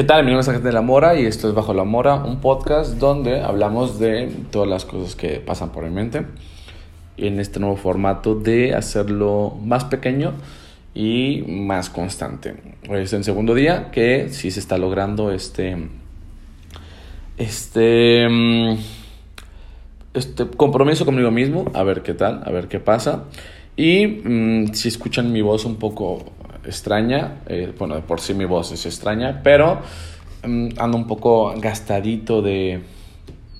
¿Qué 0.00 0.06
tal? 0.06 0.24
Mi 0.24 0.30
nombre 0.30 0.40
es 0.40 0.48
Ángel 0.48 0.64
de 0.64 0.72
la 0.72 0.80
Mora 0.80 1.20
y 1.20 1.26
esto 1.26 1.46
es 1.46 1.54
Bajo 1.54 1.74
la 1.74 1.84
Mora, 1.84 2.14
un 2.14 2.40
podcast 2.40 2.94
donde 2.94 3.42
hablamos 3.42 3.98
de 3.98 4.32
todas 4.50 4.66
las 4.66 4.86
cosas 4.86 5.14
que 5.14 5.40
pasan 5.40 5.72
por 5.72 5.84
mi 5.84 5.90
mente 5.90 6.24
en 7.18 7.38
este 7.38 7.60
nuevo 7.60 7.76
formato 7.76 8.34
de 8.34 8.74
hacerlo 8.74 9.58
más 9.62 9.84
pequeño 9.84 10.32
y 10.94 11.44
más 11.46 11.90
constante. 11.90 12.56
Hoy 12.88 13.02
es 13.02 13.12
el 13.12 13.24
segundo 13.24 13.54
día 13.54 13.90
que 13.90 14.30
sí 14.30 14.50
se 14.50 14.60
está 14.60 14.78
logrando 14.78 15.32
este 15.32 15.76
este 17.36 18.26
mm, 18.26 18.78
este 20.14 20.46
compromiso 20.46 21.04
conmigo 21.04 21.30
mismo, 21.30 21.70
a 21.74 21.82
ver 21.82 22.00
qué 22.00 22.14
tal, 22.14 22.42
a 22.46 22.50
ver 22.50 22.68
qué 22.68 22.80
pasa. 22.80 23.24
Y 23.76 24.06
mm, 24.06 24.72
si 24.72 24.88
escuchan 24.88 25.30
mi 25.30 25.42
voz 25.42 25.66
un 25.66 25.76
poco 25.76 26.24
extraña, 26.64 27.42
eh, 27.46 27.72
bueno, 27.78 27.94
de 27.94 28.02
por 28.02 28.20
sí 28.20 28.34
mi 28.34 28.44
voz 28.44 28.72
es 28.72 28.86
extraña, 28.86 29.40
pero 29.42 29.80
mm, 30.46 30.68
ando 30.78 30.96
un 30.96 31.06
poco 31.06 31.54
gastadito 31.56 32.42
de, 32.42 32.82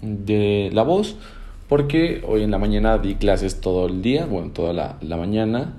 de 0.02 0.70
la 0.73 0.83
voz, 0.83 1.16
porque 1.69 2.23
hoy 2.27 2.43
en 2.43 2.51
la 2.51 2.59
mañana 2.59 2.98
di 2.98 3.15
clases 3.15 3.60
todo 3.60 3.87
el 3.87 4.02
día, 4.02 4.27
bueno, 4.27 4.51
toda 4.51 4.73
la, 4.73 4.97
la 5.01 5.16
mañana, 5.16 5.74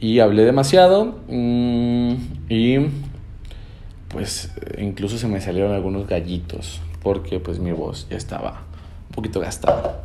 y 0.00 0.20
hablé 0.20 0.44
demasiado, 0.44 1.18
mm, 1.28 2.12
y 2.48 2.78
pues 4.08 4.52
incluso 4.78 5.18
se 5.18 5.28
me 5.28 5.40
salieron 5.40 5.72
algunos 5.72 6.06
gallitos, 6.06 6.80
porque 7.02 7.40
pues 7.40 7.58
mi 7.58 7.72
voz 7.72 8.06
ya 8.08 8.16
estaba 8.16 8.62
un 9.08 9.14
poquito 9.14 9.40
gastada. 9.40 10.04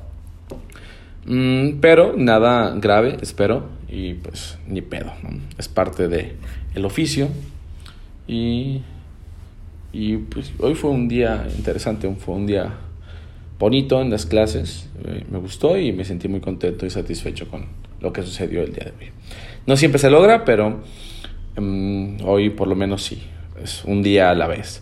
Mm, 1.26 1.80
pero 1.80 2.14
nada 2.18 2.74
grave, 2.76 3.18
espero. 3.22 3.64
Y 3.94 4.16
pues 4.16 4.58
ni 4.68 4.82
pedo. 4.82 5.14
Es 5.60 5.68
parte 5.68 6.08
de 6.08 6.36
el 6.74 6.84
oficio. 6.84 7.28
Y, 8.28 8.82
y 9.92 10.18
pues 10.18 10.52
hoy 10.58 10.74
fue 10.74 10.90
un 10.90 11.08
día 11.08 11.48
interesante, 11.56 12.12
fue 12.16 12.34
un 12.34 12.48
día 12.48 12.74
bonito 13.60 14.02
en 14.02 14.10
las 14.10 14.26
clases. 14.26 14.90
Eh, 15.06 15.26
me 15.30 15.38
gustó 15.38 15.78
y 15.78 15.92
me 15.92 16.06
sentí 16.06 16.28
muy 16.28 16.40
contento 16.40 16.88
y 16.88 16.90
satisfecho 16.90 17.48
con 17.48 17.68
lo 18.02 18.12
que 18.12 18.24
sucedió 18.24 18.64
el 18.64 18.74
día 18.74 18.86
de 18.86 19.06
hoy. 19.06 19.12
No 19.68 19.78
siempre 19.78 20.00
se 20.00 20.10
logra, 20.10 20.44
pero 20.44 20.82
um, 21.56 22.18
hoy 22.26 22.50
por 22.50 22.68
lo 22.68 22.76
menos 22.76 23.04
sí. 23.04 23.22
Es 23.62 23.86
un 23.86 24.02
día 24.02 24.32
a 24.32 24.34
la 24.34 24.48
vez. 24.48 24.82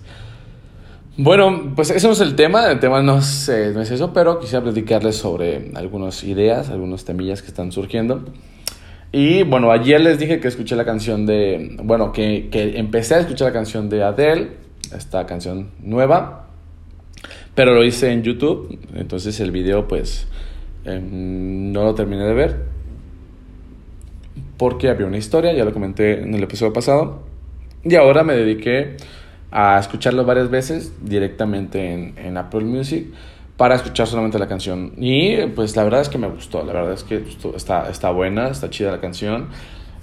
Bueno, 1.18 1.74
pues 1.76 1.90
ese 1.90 2.08
no 2.08 2.14
es 2.14 2.22
el 2.22 2.36
tema, 2.36 2.72
el 2.72 2.80
tema 2.80 3.02
no 3.02 3.18
es, 3.18 3.52
no 3.74 3.82
es 3.82 3.92
eso, 3.92 4.14
pero 4.14 4.40
quisiera 4.40 4.64
platicarles 4.64 5.18
sobre 5.18 5.70
algunas 5.76 6.24
ideas, 6.24 6.70
algunos 6.70 7.04
temillas 7.04 7.42
que 7.42 7.50
están 7.50 7.74
surgiendo. 7.74 8.24
Y 9.12 9.44
bueno, 9.44 9.72
ayer 9.72 10.00
les 10.00 10.20
dije 10.20 10.40
que 10.40 10.48
escuché 10.48 10.76
la 10.76 10.86
canción 10.86 11.26
de, 11.26 11.76
bueno, 11.84 12.14
que, 12.14 12.48
que 12.50 12.78
empecé 12.80 13.16
a 13.16 13.20
escuchar 13.20 13.50
la 13.50 13.54
canción 13.54 13.90
de 13.90 14.04
Adele, 14.04 14.52
esta 14.96 15.26
canción 15.26 15.72
nueva, 15.82 16.48
pero 17.54 17.74
lo 17.74 17.84
hice 17.84 18.12
en 18.12 18.24
YouTube, 18.24 18.80
entonces 18.94 19.40
el 19.42 19.52
video 19.52 19.88
pues 19.88 20.28
eh, 20.86 21.02
no 21.04 21.84
lo 21.84 21.94
terminé 21.94 22.24
de 22.24 22.34
ver, 22.34 22.66
porque 24.58 24.90
había 24.90 25.08
una 25.08 25.18
historia, 25.18 25.54
ya 25.54 25.66
lo 25.66 25.74
comenté 25.74 26.22
en 26.22 26.34
el 26.34 26.44
episodio 26.44 26.72
pasado, 26.72 27.24
y 27.84 27.96
ahora 27.96 28.24
me 28.24 28.34
dediqué 28.34 28.96
a 29.52 29.78
escucharlo 29.78 30.24
varias 30.24 30.50
veces 30.50 30.94
directamente 31.02 31.92
en, 31.92 32.14
en, 32.18 32.38
Apple 32.38 32.64
Music 32.64 33.08
para 33.62 33.76
escuchar 33.76 34.08
solamente 34.08 34.40
la 34.40 34.48
canción. 34.48 34.94
Y 34.98 35.38
pues 35.54 35.76
la 35.76 35.84
verdad 35.84 36.02
es 36.02 36.10
que 36.10 36.18
me 36.18 36.28
gustó, 36.28 36.64
la 36.64 36.74
verdad 36.74 36.94
es 36.94 37.04
que 37.04 37.24
está, 37.56 37.92
está 37.92 38.10
buena, 38.10 38.48
está 38.48 38.72
chida 38.72 38.90
la 38.90 39.00
canción. 39.00 39.50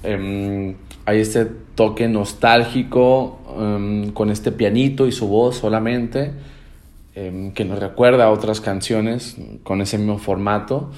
Um, 0.04 0.76
hay 1.04 1.18
este 1.18 1.44
toque 1.74 2.06
nostálgico 2.06 3.40
um, 3.48 4.12
con 4.12 4.30
este 4.30 4.52
pianito 4.52 5.08
y 5.08 5.10
su 5.10 5.26
voz 5.26 5.56
solamente 5.56 6.30
um, 7.16 7.50
que 7.50 7.64
nos 7.64 7.80
recuerda 7.80 8.26
a 8.26 8.30
otras 8.30 8.60
canciones 8.60 9.36
con 9.64 9.80
ese 9.80 9.98
mismo 9.98 10.18
formato. 10.18 10.92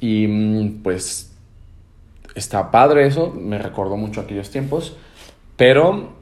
Y 0.00 0.26
pues 0.82 1.36
está 2.34 2.70
padre 2.70 3.06
eso, 3.06 3.30
me 3.30 3.58
recordó 3.58 3.98
mucho 3.98 4.22
aquellos 4.22 4.48
tiempos, 4.48 4.96
pero 5.58 6.14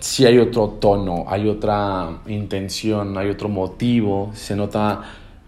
si 0.00 0.26
hay 0.26 0.38
otro 0.38 0.68
tono, 0.80 1.24
hay 1.28 1.48
otra 1.48 2.20
intención, 2.26 3.16
hay 3.16 3.28
otro 3.28 3.48
motivo, 3.48 4.30
se 4.34 4.54
nota 4.54 5.02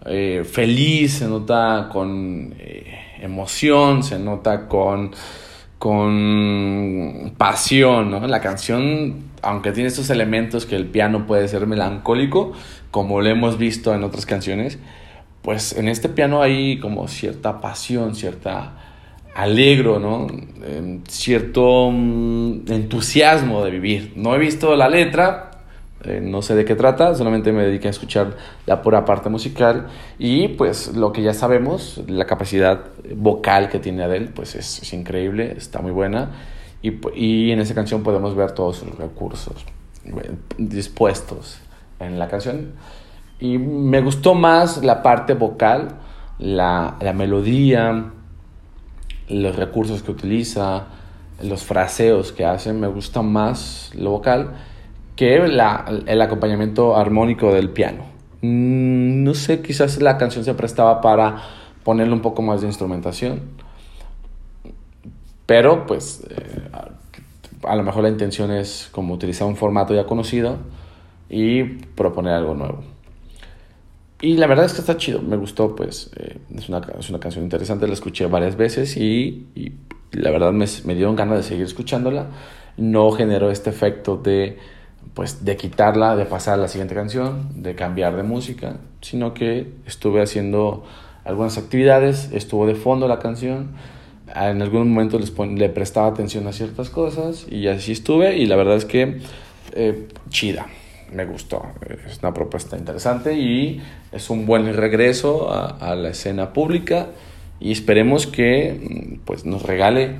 eh, 0.05 0.43
feliz, 0.49 1.13
se 1.13 1.27
nota 1.27 1.89
con 1.91 2.55
eh, 2.57 3.17
emoción, 3.21 4.03
se 4.03 4.17
nota 4.17 4.67
con, 4.67 5.11
con 5.77 7.33
pasión, 7.37 8.11
¿no? 8.11 8.27
La 8.27 8.41
canción, 8.41 9.31
aunque 9.41 9.71
tiene 9.71 9.89
estos 9.89 10.09
elementos 10.09 10.65
que 10.65 10.75
el 10.75 10.87
piano 10.87 11.27
puede 11.27 11.47
ser 11.47 11.67
melancólico, 11.67 12.53
como 12.89 13.21
lo 13.21 13.29
hemos 13.29 13.57
visto 13.57 13.93
en 13.93 14.03
otras 14.03 14.25
canciones, 14.25 14.79
pues 15.41 15.73
en 15.73 15.87
este 15.87 16.09
piano 16.09 16.41
hay 16.41 16.79
como 16.79 17.07
cierta 17.07 17.61
pasión, 17.61 18.15
cierta 18.15 18.80
alegro, 19.35 19.99
¿no? 19.99 20.27
cierto 21.07 21.89
mm, 21.91 22.71
entusiasmo 22.71 23.63
de 23.63 23.71
vivir. 23.71 24.13
No 24.15 24.35
he 24.35 24.37
visto 24.37 24.75
la 24.75 24.89
letra, 24.89 25.51
eh, 26.03 26.19
no 26.21 26.41
sé 26.41 26.55
de 26.55 26.65
qué 26.65 26.75
trata, 26.75 27.15
solamente 27.15 27.51
me 27.51 27.63
dediqué 27.63 27.87
a 27.87 27.91
escuchar 27.91 28.35
la 28.65 28.81
pura 28.81 29.05
parte 29.05 29.29
musical 29.29 29.87
y 30.17 30.49
pues 30.49 30.95
lo 30.95 31.11
que 31.11 31.21
ya 31.21 31.33
sabemos, 31.33 32.01
la 32.07 32.25
capacidad 32.25 32.85
vocal 33.15 33.69
que 33.69 33.79
tiene 33.79 34.03
Adele, 34.03 34.27
pues 34.27 34.55
es, 34.55 34.93
increíble, 34.93 35.53
está 35.57 35.81
muy 35.81 35.91
buena 35.91 36.31
y, 36.81 36.93
y, 37.13 37.51
en 37.51 37.59
esa 37.59 37.75
canción 37.75 38.01
podemos 38.01 38.35
ver 38.35 38.51
todos 38.51 38.83
los 38.83 38.97
recursos 38.97 39.63
eh, 40.05 40.31
dispuestos 40.57 41.59
en 41.99 42.17
la 42.17 42.27
canción 42.27 42.71
y 43.39 43.57
me 43.59 44.01
gustó 44.01 44.33
más 44.33 44.83
la 44.83 45.03
parte 45.03 45.33
vocal, 45.35 45.99
la, 46.39 46.95
la 46.99 47.13
melodía, 47.13 48.11
los 49.31 49.55
recursos 49.55 50.03
que 50.03 50.11
utiliza, 50.11 50.87
los 51.41 51.63
fraseos 51.63 52.31
que 52.31 52.45
hace, 52.45 52.73
me 52.73 52.87
gusta 52.87 53.21
más 53.21 53.91
lo 53.95 54.11
vocal 54.11 54.51
que 55.15 55.35
el 55.35 56.21
acompañamiento 56.21 56.95
armónico 56.95 57.53
del 57.53 57.69
piano. 57.69 58.05
Mm, 58.41 59.23
no 59.23 59.33
sé, 59.33 59.61
quizás 59.61 60.01
la 60.01 60.17
canción 60.17 60.43
se 60.43 60.53
prestaba 60.53 61.01
para 61.01 61.41
ponerle 61.83 62.13
un 62.13 62.21
poco 62.21 62.41
más 62.41 62.61
de 62.61 62.67
instrumentación, 62.67 63.41
pero 65.45 65.85
pues 65.85 66.23
eh, 66.29 66.69
a 67.63 67.75
lo 67.75 67.83
mejor 67.83 68.03
la 68.03 68.09
intención 68.09 68.51
es 68.51 68.89
como 68.91 69.13
utilizar 69.13 69.47
un 69.47 69.55
formato 69.55 69.93
ya 69.93 70.05
conocido 70.05 70.57
y 71.29 71.63
proponer 71.63 72.33
algo 72.33 72.55
nuevo. 72.55 72.83
Y 74.21 74.37
la 74.37 74.45
verdad 74.45 74.65
es 74.65 74.73
que 74.73 74.81
está 74.81 74.97
chido, 74.97 75.19
me 75.21 75.35
gustó, 75.35 75.75
pues 75.75 76.11
eh, 76.15 76.37
es, 76.55 76.69
una, 76.69 76.79
es, 76.99 77.09
una, 77.09 77.19
canción 77.19 77.43
interesante, 77.43 77.87
la 77.87 77.93
escuché 77.93 78.27
varias 78.27 78.55
veces 78.55 78.95
y, 78.95 79.47
la 80.11 80.29
verdad 80.29 80.51
me, 80.51 80.65
me, 80.85 80.93
dieron 80.93 81.15
ganas 81.15 81.37
de 81.37 81.43
seguir 81.43 81.65
escuchándola. 81.65 82.27
No 82.77 83.11
generó 83.11 83.49
este 83.49 83.71
efecto 83.71 84.17
de, 84.17 84.59
pues, 85.15 85.43
de 85.43 85.57
quitarla, 85.57 86.15
de 86.15 86.25
pasar 86.25 86.55
a 86.55 86.61
la 86.61 86.67
siguiente 86.67 86.93
canción, 86.93 87.63
de 87.63 87.73
cambiar 87.73 88.15
de 88.15 88.21
música, 88.21 88.77
sino 89.01 89.33
que 89.33 89.73
estuve 89.87 90.21
haciendo 90.21 90.83
algunas 91.23 91.57
actividades, 91.57 92.29
estuvo 92.31 92.67
de 92.67 92.75
fondo 92.75 93.07
la 93.07 93.17
canción, 93.17 93.71
en 94.35 94.61
algún 94.61 94.89
momento 94.89 95.17
les 95.17 95.37
le 95.37 95.69
prestaba 95.69 96.07
atención 96.07 96.47
a 96.47 96.53
ciertas 96.53 96.89
cosas 96.89 97.47
y 97.49 97.67
así 97.67 97.91
estuve 97.91 98.37
y 98.37 98.45
la 98.45 98.55
verdad 98.55 98.77
es 98.77 98.85
que 98.85 99.19
eh, 99.73 100.07
chida 100.29 100.67
me 101.11 101.25
gustó. 101.25 101.63
Es 102.07 102.19
una 102.19 102.33
propuesta 102.33 102.77
interesante 102.77 103.33
y 103.33 103.81
es 104.11 104.29
un 104.29 104.45
buen 104.45 104.73
regreso 104.75 105.51
a, 105.51 105.95
la 105.95 106.09
escena 106.09 106.53
pública 106.53 107.07
y 107.59 107.71
esperemos 107.71 108.27
que 108.27 109.17
mm, 109.19 109.25
pues, 109.25 109.45
nos 109.45 109.63
regale 109.63 110.15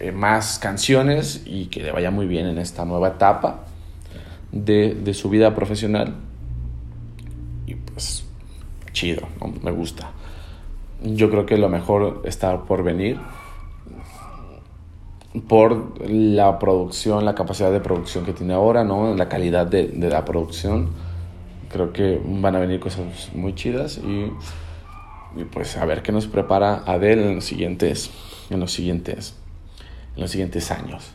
eh, 0.00 0.12
más 0.12 0.58
canciones 0.58 1.42
y 1.44 1.66
que 1.66 1.82
le 1.82 1.92
vaya 1.92 2.10
muy 2.10 2.26
bien 2.26 2.46
en 2.46 2.58
esta 2.58 2.84
nueva 2.84 3.08
etapa 3.08 3.64
de, 4.52 4.94
de 4.94 5.14
su 5.14 5.28
vida 5.30 5.54
profesional. 5.54 6.14
Y 7.66 7.74
pues 7.74 8.24
chido, 8.92 9.28
me 9.62 9.70
gusta. 9.70 10.12
Yo 11.02 11.30
creo 11.30 11.46
que 11.46 11.56
lo 11.58 11.68
mejor 11.68 12.22
está 12.24 12.62
por 12.62 12.82
venir 12.82 13.18
por 15.46 16.00
la 16.08 16.58
producción, 16.58 17.24
la 17.24 17.34
capacidad 17.34 17.70
de 17.70 17.80
producción 17.80 18.24
que 18.24 18.32
tiene 18.32 18.54
ahora, 18.54 18.84
¿no? 18.84 19.14
La 19.14 19.28
calidad 19.28 19.66
de, 19.66 19.88
de 19.88 20.08
la 20.08 20.24
producción. 20.24 20.88
Creo 21.70 21.92
que 21.92 22.20
van 22.24 22.56
a 22.56 22.60
venir 22.60 22.80
cosas 22.80 23.30
muy 23.34 23.54
chidas 23.54 23.98
y, 23.98 24.32
y, 25.38 25.44
pues 25.44 25.76
a 25.76 25.84
ver 25.84 26.02
qué 26.02 26.12
nos 26.12 26.26
prepara 26.26 26.82
Adele 26.86 27.28
en 27.28 27.34
los 27.36 27.44
siguientes, 27.44 28.10
en 28.48 28.58
los 28.58 28.72
siguientes, 28.72 29.34
en 30.16 30.22
los 30.22 30.30
siguientes 30.30 30.70
años. 30.70 31.12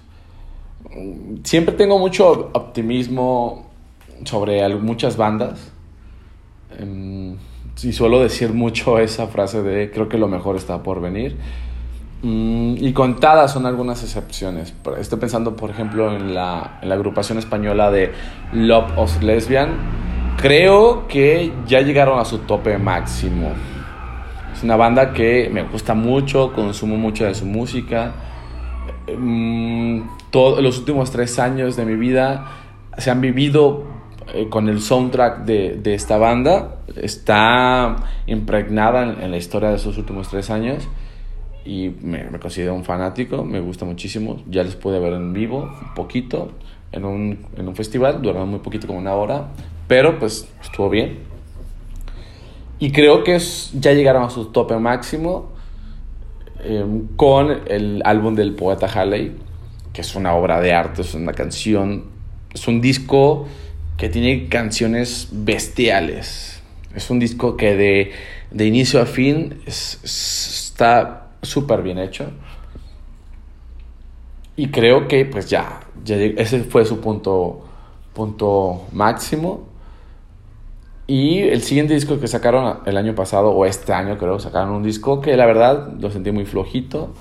Siempre 1.43 1.73
tengo 1.75 1.97
mucho 1.97 2.51
optimismo 2.53 3.65
sobre 4.25 4.67
muchas 4.75 5.17
bandas. 5.17 5.71
Em, 6.77 7.35
y 7.81 7.91
suelo 7.91 8.19
decir 8.19 8.53
mucho 8.53 8.99
esa 8.99 9.27
frase 9.27 9.63
de 9.63 9.89
creo 9.89 10.07
que 10.07 10.19
lo 10.19 10.27
mejor 10.27 10.55
está 10.55 10.83
por 10.83 11.01
venir 11.01 11.37
y 12.25 12.93
contadas 12.93 13.51
son 13.51 13.65
algunas 13.65 14.01
excepciones. 14.01 14.73
Estoy 14.97 15.19
pensando, 15.19 15.57
por 15.57 15.69
ejemplo, 15.69 16.15
en 16.15 16.33
la, 16.33 16.79
en 16.81 16.87
la 16.87 16.95
agrupación 16.95 17.37
española 17.37 17.91
de 17.91 18.13
Love 18.53 18.97
of 18.97 19.21
Lesbian. 19.21 19.71
Creo 20.37 21.05
que 21.09 21.51
ya 21.67 21.81
llegaron 21.81 22.19
a 22.19 22.25
su 22.25 22.39
tope 22.39 22.77
máximo. 22.77 23.51
Es 24.53 24.63
una 24.63 24.77
banda 24.77 25.11
que 25.11 25.49
me 25.51 25.63
gusta 25.63 25.95
mucho, 25.95 26.53
consumo 26.53 26.95
mucho 26.95 27.25
de 27.25 27.35
su 27.35 27.45
música. 27.45 28.13
Mm, 29.17 30.03
todos 30.31 30.63
los 30.63 30.77
últimos 30.79 31.11
tres 31.11 31.39
años 31.39 31.75
de 31.75 31.85
mi 31.85 31.95
vida 31.95 32.45
se 32.97 33.11
han 33.11 33.19
vivido 33.19 33.83
eh, 34.33 34.47
con 34.49 34.69
el 34.69 34.79
soundtrack 34.81 35.39
de, 35.39 35.75
de, 35.75 35.93
esta 35.93 36.17
banda. 36.17 36.77
Está 36.95 37.97
impregnada 38.27 39.03
en, 39.03 39.21
en 39.21 39.31
la 39.31 39.37
historia 39.37 39.71
de 39.71 39.75
esos 39.75 39.97
últimos 39.97 40.29
tres 40.29 40.49
años 40.49 40.87
y 41.65 41.89
me, 42.01 42.25
considero 42.39 42.75
un 42.75 42.83
fanático, 42.83 43.43
me 43.43 43.59
gusta 43.59 43.85
muchísimo. 43.85 44.41
Ya 44.49 44.63
les 44.63 44.75
pude 44.75 44.99
ver 44.99 45.13
en 45.13 45.33
vivo 45.33 45.63
un 45.63 45.93
poquito 45.93 46.51
en 46.91 47.05
un, 47.05 47.45
en 47.57 47.67
un 47.67 47.75
festival, 47.75 48.21
duraron 48.21 48.49
muy 48.49 48.59
poquito, 48.59 48.87
como 48.87 48.99
una 48.99 49.13
hora, 49.15 49.49
pero 49.87 50.19
pues 50.19 50.47
estuvo 50.61 50.89
bien. 50.89 51.19
Y 52.79 52.91
creo 52.91 53.23
que 53.23 53.39
ya 53.79 53.93
llegaron 53.93 54.23
a 54.23 54.29
su 54.29 54.45
tope 54.45 54.77
máximo 54.77 55.53
eh, 56.63 56.85
con 57.15 57.61
el 57.67 58.01
álbum 58.05 58.35
del 58.35 58.53
poeta 58.53 58.87
Halley, 58.87 59.35
que 59.93 60.01
es 60.01 60.15
una 60.15 60.33
obra 60.35 60.59
de 60.59 60.73
arte, 60.73 61.01
es 61.01 61.13
una 61.13 61.33
canción, 61.33 62.05
es 62.53 62.67
un 62.67 62.81
disco 62.81 63.47
que 63.97 64.09
tiene 64.09 64.49
canciones 64.49 65.29
bestiales. 65.31 66.61
Es 66.95 67.09
un 67.09 67.19
disco 67.19 67.57
que 67.57 67.75
de, 67.75 68.11
de 68.51 68.65
inicio 68.65 69.01
a 69.01 69.05
fin 69.05 69.61
es, 69.65 69.99
está 70.03 71.22
súper 71.43 71.81
bien 71.81 71.99
hecho. 71.99 72.31
Y 74.55 74.69
creo 74.69 75.07
que 75.07 75.25
pues 75.25 75.49
ya, 75.49 75.81
ese 76.05 76.63
fue 76.63 76.85
su 76.85 76.99
punto, 76.99 77.63
punto 78.13 78.83
máximo. 78.91 79.67
Y 81.05 81.39
el 81.41 81.61
siguiente 81.61 81.93
disco 81.93 82.19
que 82.19 82.27
sacaron 82.27 82.79
el 82.85 82.97
año 82.97 83.13
pasado, 83.13 83.51
o 83.51 83.65
este 83.65 83.93
año 83.93 84.17
creo, 84.17 84.39
sacaron 84.39 84.71
un 84.71 84.83
disco 84.83 85.21
que 85.21 85.35
la 85.35 85.45
verdad 85.45 85.93
lo 85.99 86.09
sentí 86.09 86.31
muy 86.31 86.45
flojito. 86.45 87.13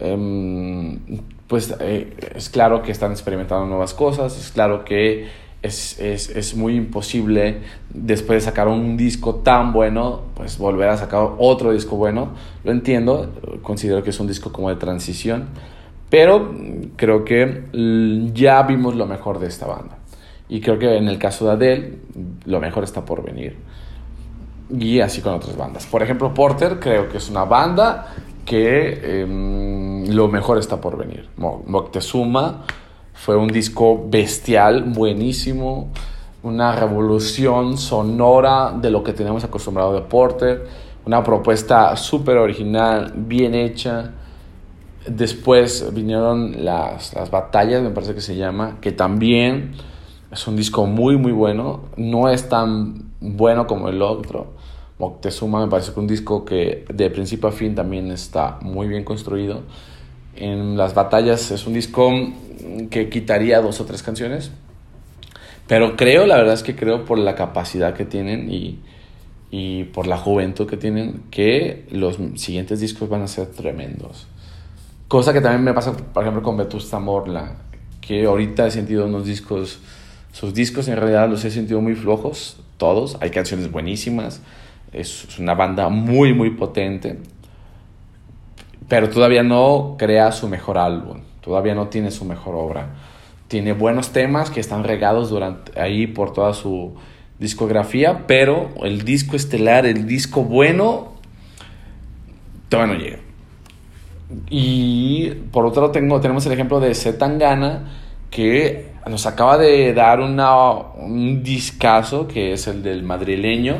Um, 0.00 0.98
pues 1.46 1.74
eh, 1.80 2.16
es 2.34 2.48
claro 2.48 2.82
que 2.82 2.92
están 2.92 3.12
experimentando 3.12 3.66
nuevas 3.66 3.92
cosas, 3.92 4.38
es 4.38 4.50
claro 4.50 4.84
que 4.84 5.28
es, 5.62 6.00
es, 6.00 6.30
es, 6.30 6.56
muy 6.56 6.74
imposible 6.74 7.58
después 7.92 8.42
de 8.42 8.50
sacar 8.50 8.68
un 8.68 8.96
disco 8.96 9.36
tan 9.36 9.72
bueno, 9.72 10.22
pues 10.34 10.56
volver 10.56 10.88
a 10.88 10.96
sacar 10.96 11.32
otro 11.38 11.72
disco 11.72 11.96
bueno. 11.96 12.30
Lo 12.64 12.72
entiendo, 12.72 13.30
considero 13.62 14.02
que 14.02 14.10
es 14.10 14.20
un 14.20 14.26
disco 14.26 14.52
como 14.52 14.70
de 14.70 14.76
transición, 14.76 15.48
pero 16.08 16.54
creo 16.96 17.24
que 17.24 17.64
ya 18.32 18.62
vimos 18.62 18.96
lo 18.96 19.06
mejor 19.06 19.38
de 19.38 19.48
esta 19.48 19.66
banda. 19.66 19.98
Y 20.48 20.60
creo 20.60 20.78
que 20.78 20.96
en 20.96 21.08
el 21.08 21.18
caso 21.18 21.46
de 21.46 21.52
Adele, 21.52 21.98
lo 22.46 22.58
mejor 22.58 22.82
está 22.82 23.04
por 23.04 23.22
venir. 23.22 23.56
Y 24.70 25.00
así 25.00 25.20
con 25.20 25.34
otras 25.34 25.56
bandas. 25.56 25.86
Por 25.86 26.02
ejemplo, 26.02 26.32
Porter 26.32 26.80
creo 26.80 27.08
que 27.08 27.18
es 27.18 27.28
una 27.28 27.44
banda 27.44 28.14
que 28.44 28.98
eh, 29.02 30.04
lo 30.08 30.28
mejor 30.28 30.58
está 30.58 30.80
por 30.80 30.96
venir. 30.96 31.28
Moctezuma 31.36 32.64
fue 33.20 33.36
un 33.36 33.48
disco 33.48 34.06
bestial, 34.08 34.84
buenísimo, 34.84 35.88
una 36.42 36.74
revolución 36.74 37.76
sonora 37.76 38.72
de 38.72 38.90
lo 38.90 39.04
que 39.04 39.12
tenemos 39.12 39.44
acostumbrado 39.44 39.92
de 39.92 40.00
Porter, 40.00 40.66
una 41.04 41.22
propuesta 41.22 41.94
súper 41.96 42.38
original, 42.38 43.12
bien 43.14 43.54
hecha. 43.54 44.12
Después 45.06 45.92
vinieron 45.92 46.64
las, 46.64 47.12
las 47.12 47.30
batallas, 47.30 47.82
me 47.82 47.90
parece 47.90 48.14
que 48.14 48.22
se 48.22 48.36
llama, 48.36 48.78
que 48.80 48.90
también 48.90 49.72
es 50.32 50.46
un 50.46 50.56
disco 50.56 50.86
muy, 50.86 51.18
muy 51.18 51.32
bueno. 51.32 51.82
No 51.98 52.30
es 52.30 52.48
tan 52.48 53.12
bueno 53.20 53.66
como 53.66 53.90
el 53.90 54.00
otro. 54.00 54.54
Moctezuma 54.98 55.62
me 55.62 55.70
parece 55.70 55.92
que 55.92 56.00
un 56.00 56.06
disco 56.06 56.46
que 56.46 56.86
de 56.90 57.10
principio 57.10 57.50
a 57.50 57.52
fin 57.52 57.74
también 57.74 58.10
está 58.10 58.58
muy 58.62 58.88
bien 58.88 59.04
construido. 59.04 59.60
En 60.36 60.76
las 60.76 60.94
batallas 60.94 61.50
es 61.50 61.66
un 61.66 61.74
disco 61.74 62.10
que 62.90 63.08
quitaría 63.08 63.60
dos 63.60 63.80
o 63.80 63.84
tres 63.84 64.02
canciones. 64.02 64.50
Pero 65.66 65.96
creo, 65.96 66.26
la 66.26 66.36
verdad 66.36 66.54
es 66.54 66.62
que 66.62 66.74
creo 66.74 67.04
por 67.04 67.18
la 67.18 67.34
capacidad 67.34 67.94
que 67.94 68.04
tienen 68.04 68.50
y, 68.50 68.80
y 69.50 69.84
por 69.84 70.06
la 70.06 70.16
juventud 70.16 70.66
que 70.66 70.76
tienen, 70.76 71.22
que 71.30 71.86
los 71.90 72.18
siguientes 72.36 72.80
discos 72.80 73.08
van 73.08 73.22
a 73.22 73.28
ser 73.28 73.46
tremendos. 73.46 74.26
Cosa 75.08 75.32
que 75.32 75.40
también 75.40 75.64
me 75.64 75.72
pasa, 75.72 75.92
por 75.92 76.22
ejemplo, 76.22 76.42
con 76.42 76.56
Vetusta 76.56 76.98
Morla, 77.00 77.56
que 78.00 78.26
ahorita 78.26 78.66
he 78.66 78.70
sentido 78.70 79.06
unos 79.06 79.26
discos, 79.26 79.80
sus 80.32 80.54
discos 80.54 80.88
en 80.88 80.96
realidad 80.96 81.28
los 81.28 81.44
he 81.44 81.50
sentido 81.50 81.80
muy 81.80 81.94
flojos, 81.94 82.58
todos. 82.76 83.18
Hay 83.20 83.30
canciones 83.30 83.70
buenísimas, 83.70 84.40
es 84.92 85.38
una 85.38 85.54
banda 85.54 85.88
muy, 85.88 86.32
muy 86.32 86.50
potente, 86.50 87.18
pero 88.90 89.08
todavía 89.08 89.42
no 89.42 89.94
crea 89.98 90.30
su 90.32 90.46
mejor 90.46 90.76
álbum 90.76 91.22
todavía 91.40 91.74
no 91.74 91.88
tiene 91.88 92.10
su 92.10 92.24
mejor 92.24 92.54
obra. 92.54 92.90
Tiene 93.48 93.72
buenos 93.72 94.10
temas 94.10 94.50
que 94.50 94.60
están 94.60 94.84
regados 94.84 95.30
durante, 95.30 95.78
ahí 95.80 96.06
por 96.06 96.32
toda 96.32 96.54
su 96.54 96.94
discografía, 97.38 98.26
pero 98.26 98.70
el 98.84 99.02
disco 99.02 99.34
estelar, 99.34 99.86
el 99.86 100.06
disco 100.06 100.44
bueno, 100.44 101.14
todavía 102.68 102.94
no 102.94 103.00
llega. 103.00 103.18
Y 104.48 105.30
por 105.50 105.66
otro 105.66 105.82
lado 105.82 105.92
tengo, 105.92 106.20
tenemos 106.20 106.46
el 106.46 106.52
ejemplo 106.52 106.78
de 106.78 106.94
Zetangana, 106.94 107.90
que 108.30 108.90
nos 109.08 109.26
acaba 109.26 109.58
de 109.58 109.92
dar 109.92 110.20
una, 110.20 110.72
un 110.72 111.42
discazo, 111.42 112.28
que 112.28 112.52
es 112.52 112.68
el 112.68 112.84
del 112.84 113.02
madrileño. 113.02 113.76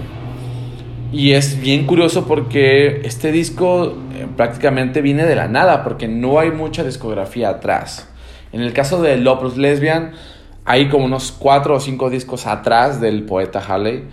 Y 1.12 1.32
es 1.32 1.60
bien 1.60 1.86
curioso 1.86 2.26
porque 2.26 3.02
este 3.04 3.30
disco 3.30 3.94
prácticamente 4.36 5.00
viene 5.02 5.24
de 5.26 5.34
la 5.34 5.48
nada, 5.48 5.84
porque 5.84 6.08
no 6.08 6.38
hay 6.38 6.50
mucha 6.50 6.84
discografía 6.84 7.50
atrás. 7.50 8.08
En 8.52 8.60
el 8.60 8.72
caso 8.72 9.00
de 9.02 9.16
Lopus 9.16 9.56
Lesbian, 9.56 10.12
hay 10.64 10.88
como 10.88 11.04
unos 11.04 11.32
cuatro 11.32 11.74
o 11.74 11.80
cinco 11.80 12.10
discos 12.10 12.46
atrás 12.46 13.00
del 13.00 13.24
poeta 13.24 13.60
Halley. 13.60 14.04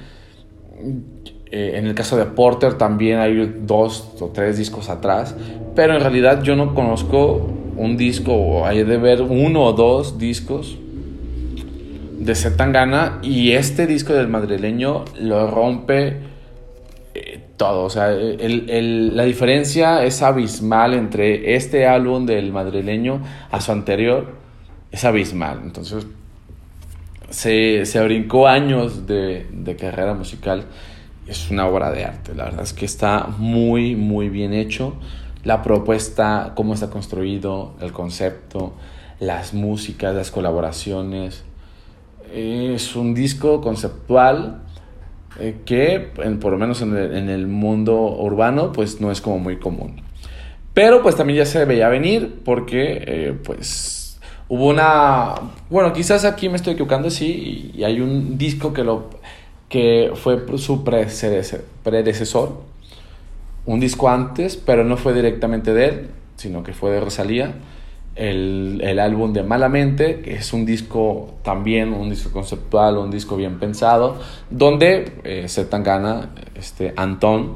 Eh, 1.49 1.73
en 1.75 1.87
el 1.87 1.95
caso 1.95 2.17
de 2.17 2.25
Porter 2.25 2.73
también 2.73 3.19
hay 3.19 3.61
dos 3.61 4.15
o 4.19 4.27
tres 4.27 4.57
discos 4.57 4.89
atrás, 4.89 5.35
pero 5.75 5.95
en 5.95 6.01
realidad 6.01 6.43
yo 6.43 6.55
no 6.55 6.75
conozco 6.75 7.53
un 7.77 7.95
disco, 7.95 8.33
o 8.33 8.65
hay 8.65 8.83
de 8.83 8.97
ver 8.97 9.21
uno 9.21 9.63
o 9.63 9.73
dos 9.73 10.17
discos 10.17 10.77
de 12.19 12.35
Zetangana 12.35 13.19
y 13.21 13.51
este 13.51 13.87
disco 13.87 14.13
del 14.13 14.27
madrileño 14.27 15.05
lo 15.19 15.49
rompe 15.49 16.26
todo. 17.57 17.83
O 17.83 17.89
sea, 17.89 18.09
la 18.09 19.23
diferencia 19.23 20.03
es 20.03 20.21
abismal 20.21 20.93
entre 20.93 21.55
este 21.55 21.87
álbum 21.87 22.25
del 22.25 22.51
madrileño 22.51 23.21
a 23.51 23.59
su 23.59 23.71
anterior. 23.71 24.35
Es 24.91 25.03
abismal. 25.03 25.59
Entonces, 25.63 26.07
se, 27.29 27.85
se 27.85 28.03
brincó 28.03 28.47
años 28.47 29.05
de, 29.05 29.47
de, 29.51 29.75
carrera 29.75 30.13
musical. 30.13 30.65
Es 31.27 31.51
una 31.51 31.67
obra 31.67 31.91
de 31.91 32.05
arte. 32.05 32.33
La 32.33 32.45
verdad 32.45 32.63
es 32.63 32.73
que 32.73 32.85
está 32.85 33.27
muy, 33.37 33.95
muy 33.95 34.29
bien 34.29 34.53
hecho. 34.53 34.95
La 35.43 35.61
propuesta, 35.61 36.53
cómo 36.55 36.73
está 36.73 36.89
construido, 36.89 37.75
el 37.81 37.91
concepto, 37.91 38.73
las 39.19 39.53
músicas, 39.53 40.15
las 40.15 40.31
colaboraciones. 40.31 41.43
Es 42.33 42.95
un 42.95 43.13
disco 43.13 43.61
conceptual 43.61 44.61
eh, 45.39 45.57
que 45.65 46.11
por 46.39 46.51
lo 46.51 46.57
menos 46.57 46.81
en 46.81 46.95
el, 46.95 47.47
mundo 47.47 47.95
urbano 47.95 48.71
pues 48.71 49.01
no 49.01 49.11
es 49.11 49.21
como 49.21 49.39
muy 49.39 49.57
común. 49.57 50.01
Pero 50.73 51.01
pues 51.01 51.15
también 51.15 51.37
ya 51.37 51.45
se 51.45 51.65
veía 51.65 51.89
venir 51.89 52.41
porque 52.45 53.03
eh, 53.05 53.35
pues 53.43 54.19
hubo 54.47 54.67
una... 54.67 55.35
Bueno, 55.69 55.93
quizás 55.93 56.25
aquí 56.25 56.49
me 56.49 56.55
estoy 56.55 56.73
equivocando, 56.73 57.09
sí, 57.09 57.71
y, 57.75 57.83
hay 57.83 57.99
un 57.99 58.37
disco 58.37 58.73
que, 58.73 58.83
lo, 58.83 59.09
que 59.69 60.11
fue 60.15 60.39
su 60.57 60.83
predecesor, 60.83 62.61
un 63.65 63.79
disco 63.79 64.09
antes, 64.09 64.55
pero 64.55 64.83
no 64.83 64.97
fue 64.97 65.13
directamente 65.13 65.73
de 65.73 65.85
él, 65.85 66.09
sino 66.35 66.63
que 66.63 66.73
fue 66.73 66.91
de 66.91 66.99
Rosalía 66.99 67.55
el, 68.17 68.81
el, 68.83 68.99
álbum 68.99 69.31
de 69.31 69.43
Malamente, 69.43 70.21
que 70.21 70.35
es 70.35 70.51
un 70.53 70.65
disco 70.65 71.35
también, 71.43 71.93
un 71.93 72.09
disco 72.09 72.31
conceptual, 72.31 72.97
un 72.97 73.11
disco 73.11 73.37
bien 73.37 73.59
pensado, 73.59 74.19
donde 74.49 75.13
eh, 75.23 75.45
Zetangana, 75.47 76.31
este, 76.55 76.93
Antón, 76.97 77.55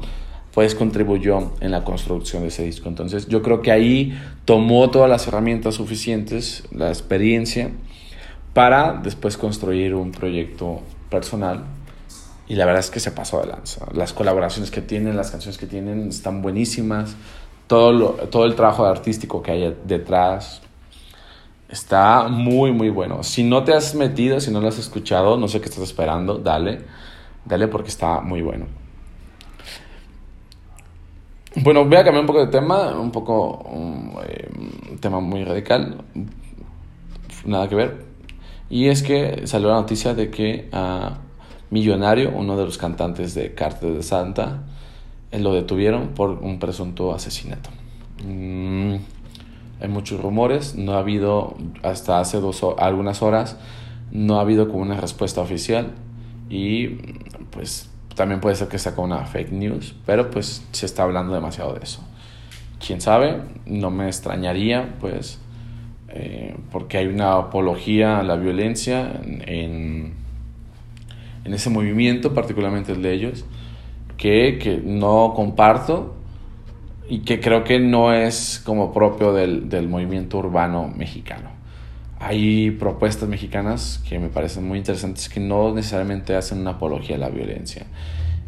pues 0.54 0.74
contribuyó 0.74 1.52
en 1.60 1.70
la 1.70 1.82
construcción 1.82 2.42
de 2.42 2.48
ese 2.48 2.64
disco. 2.64 2.88
Entonces 2.88 3.26
yo 3.26 3.42
creo 3.42 3.62
que 3.62 3.72
ahí 3.72 4.18
tomó 4.44 4.90
todas 4.90 5.10
las 5.10 5.26
herramientas 5.26 5.74
suficientes, 5.74 6.64
la 6.70 6.88
experiencia, 6.88 7.70
para 8.52 9.00
después 9.02 9.36
construir 9.36 9.94
un 9.94 10.12
proyecto 10.12 10.82
personal. 11.10 11.64
Y 12.48 12.54
la 12.54 12.66
verdad 12.66 12.80
es 12.80 12.90
que 12.90 13.00
se 13.00 13.12
pasó 13.12 13.40
de 13.40 13.46
lanza. 13.46 13.86
Las 13.94 14.12
colaboraciones 14.12 14.70
que 14.70 14.82
tienen, 14.82 15.16
las 15.16 15.30
canciones 15.30 15.56
que 15.56 15.66
tienen 15.66 16.08
están 16.08 16.42
buenísimas 16.42 17.16
todo, 17.72 18.10
todo 18.28 18.44
el 18.44 18.54
trabajo 18.54 18.84
artístico 18.84 19.40
que 19.42 19.50
hay 19.50 19.76
detrás. 19.86 20.60
Está 21.70 22.28
muy, 22.28 22.70
muy 22.70 22.90
bueno. 22.90 23.22
Si 23.22 23.42
no 23.44 23.64
te 23.64 23.72
has 23.72 23.94
metido, 23.94 24.40
si 24.40 24.50
no 24.50 24.60
lo 24.60 24.68
has 24.68 24.78
escuchado, 24.78 25.38
no 25.38 25.48
sé 25.48 25.62
qué 25.62 25.70
estás 25.70 25.82
esperando, 25.82 26.36
dale. 26.36 26.80
Dale 27.46 27.68
porque 27.68 27.88
está 27.88 28.20
muy 28.20 28.42
bueno. 28.42 28.66
Bueno, 31.56 31.86
voy 31.86 31.96
a 31.96 32.04
cambiar 32.04 32.20
un 32.20 32.26
poco 32.26 32.40
de 32.40 32.48
tema, 32.48 32.94
un 32.94 33.10
poco 33.10 33.56
un, 33.60 34.18
eh, 34.26 34.50
tema 35.00 35.20
muy 35.20 35.42
radical, 35.42 35.96
nada 37.46 37.70
que 37.70 37.74
ver. 37.74 38.04
Y 38.68 38.88
es 38.88 39.02
que 39.02 39.46
salió 39.46 39.68
la 39.68 39.76
noticia 39.76 40.12
de 40.12 40.30
que 40.30 40.68
a 40.72 41.20
Millonario, 41.70 42.32
uno 42.34 42.54
de 42.58 42.66
los 42.66 42.76
cantantes 42.76 43.34
de 43.34 43.54
Cartel 43.54 43.94
de 43.94 44.02
Santa, 44.02 44.64
lo 45.32 45.54
detuvieron 45.54 46.08
por 46.08 46.30
un 46.30 46.58
presunto 46.58 47.14
asesinato. 47.14 47.70
Mm, 48.24 48.96
hay 49.80 49.88
muchos 49.88 50.20
rumores, 50.20 50.76
no 50.76 50.94
ha 50.94 50.98
habido, 50.98 51.56
hasta 51.82 52.20
hace 52.20 52.38
dos, 52.38 52.64
algunas 52.78 53.22
horas, 53.22 53.58
no 54.10 54.38
ha 54.38 54.42
habido 54.42 54.68
como 54.68 54.82
una 54.82 55.00
respuesta 55.00 55.40
oficial 55.40 55.92
y 56.50 56.88
pues 57.50 57.90
también 58.14 58.40
puede 58.40 58.56
ser 58.56 58.68
que 58.68 58.78
como 58.94 59.06
una 59.06 59.24
fake 59.24 59.52
news, 59.52 59.94
pero 60.04 60.30
pues 60.30 60.66
se 60.72 60.86
está 60.86 61.02
hablando 61.02 61.34
demasiado 61.34 61.74
de 61.74 61.80
eso. 61.82 62.04
Quién 62.84 63.00
sabe, 63.00 63.40
no 63.64 63.90
me 63.90 64.06
extrañaría, 64.06 64.96
pues, 65.00 65.40
eh, 66.08 66.56
porque 66.70 66.98
hay 66.98 67.06
una 67.06 67.34
apología 67.34 68.18
a 68.18 68.22
la 68.22 68.36
violencia 68.36 69.20
en, 69.24 70.14
en 71.44 71.54
ese 71.54 71.70
movimiento, 71.70 72.34
particularmente 72.34 72.92
el 72.92 73.02
de 73.02 73.12
ellos, 73.14 73.44
que, 74.22 74.58
que, 74.58 74.80
no 74.84 75.32
comparto 75.34 76.14
y 77.08 77.20
que 77.20 77.40
creo 77.40 77.64
que 77.64 77.80
no 77.80 78.12
es 78.12 78.62
como 78.64 78.92
propio 78.92 79.32
del, 79.32 79.68
del 79.68 79.88
movimiento 79.88 80.38
urbano 80.38 80.86
mexicano 80.96 81.50
hay 82.22 82.70
propuestas 82.70 83.28
mexicanas 83.28 84.00
que 84.08 84.20
me 84.20 84.28
parecen 84.28 84.66
muy 84.66 84.78
interesantes 84.78 85.28
que 85.28 85.40
no 85.40 85.74
necesariamente 85.74 86.36
hacen 86.36 86.60
una 86.60 86.72
apología 86.72 87.16
a 87.16 87.18
la 87.18 87.28
violencia. 87.28 87.84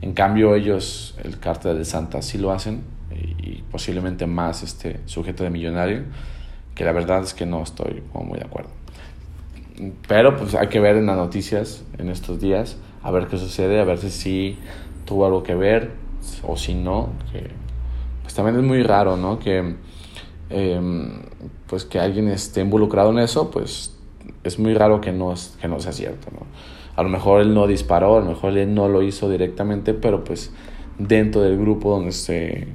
En 0.00 0.12
cambio 0.12 0.54
ellos, 0.54 1.16
el 1.24 1.40
cártel 1.40 1.78
de 1.78 1.84
Santa, 1.84 2.22
sí 2.22 2.38
lo 2.38 2.52
hacen 2.52 2.84
y 3.10 3.62
posiblemente 3.72 4.28
más 4.28 4.62
este 4.62 5.00
sujeto 5.06 5.42
de 5.42 5.50
millonario, 5.50 6.04
que 6.76 6.84
la 6.84 6.92
verdad 6.92 7.24
es 7.24 7.34
que 7.34 7.46
no 7.46 7.64
estoy 7.64 8.00
muy 8.12 8.38
de 8.38 8.44
acuerdo. 8.44 8.70
Pero 10.06 10.36
pues 10.36 10.54
hay 10.54 10.68
que 10.68 10.78
ver 10.78 10.96
en 10.96 11.06
las 11.06 11.16
noticias 11.16 11.82
en 11.98 12.10
estos 12.10 12.40
días, 12.40 12.76
a 13.02 13.10
ver 13.10 13.26
qué 13.26 13.38
sucede, 13.38 13.80
a 13.80 13.84
ver 13.84 13.98
si 13.98 14.10
sí 14.10 14.58
tuvo 15.04 15.26
algo 15.26 15.42
que 15.42 15.54
ver 15.54 15.92
o 16.42 16.56
si 16.56 16.74
no, 16.74 17.10
que 17.32 17.48
pues 18.22 18.34
también 18.34 18.56
es 18.56 18.62
muy 18.62 18.82
raro, 18.82 19.16
¿no? 19.16 19.38
Que 19.38 19.74
Em, 20.50 21.22
pues 21.66 21.84
que 21.84 21.98
alguien 21.98 22.28
esté 22.28 22.60
involucrado 22.60 23.10
en 23.10 23.18
eso, 23.18 23.50
pues 23.50 23.96
es 24.44 24.58
muy 24.58 24.74
raro 24.74 25.00
que 25.00 25.10
no, 25.10 25.34
que 25.60 25.68
no 25.68 25.80
sea 25.80 25.92
cierto, 25.92 26.28
¿no? 26.32 26.46
A 26.96 27.02
lo 27.02 27.08
mejor 27.08 27.40
él 27.40 27.54
no 27.54 27.66
disparó, 27.66 28.18
a 28.18 28.20
lo 28.20 28.26
mejor 28.26 28.56
él 28.56 28.74
no 28.74 28.88
lo 28.88 29.02
hizo 29.02 29.28
directamente, 29.28 29.94
pero 29.94 30.22
pues 30.22 30.52
dentro 30.98 31.40
del 31.40 31.58
grupo 31.58 31.90
donde 31.90 32.12
se, 32.12 32.68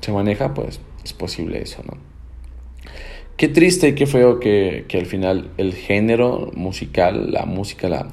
se 0.00 0.12
maneja, 0.12 0.54
pues 0.54 0.80
es 1.04 1.12
posible 1.12 1.62
eso, 1.62 1.82
¿no? 1.86 1.98
Qué 3.36 3.48
triste 3.48 3.88
y 3.88 3.94
qué 3.94 4.06
feo 4.06 4.40
que, 4.40 4.86
que 4.88 4.98
al 4.98 5.06
final 5.06 5.50
el 5.56 5.74
género 5.74 6.50
musical, 6.54 7.32
la 7.32 7.44
música, 7.44 7.88
la, 7.88 8.08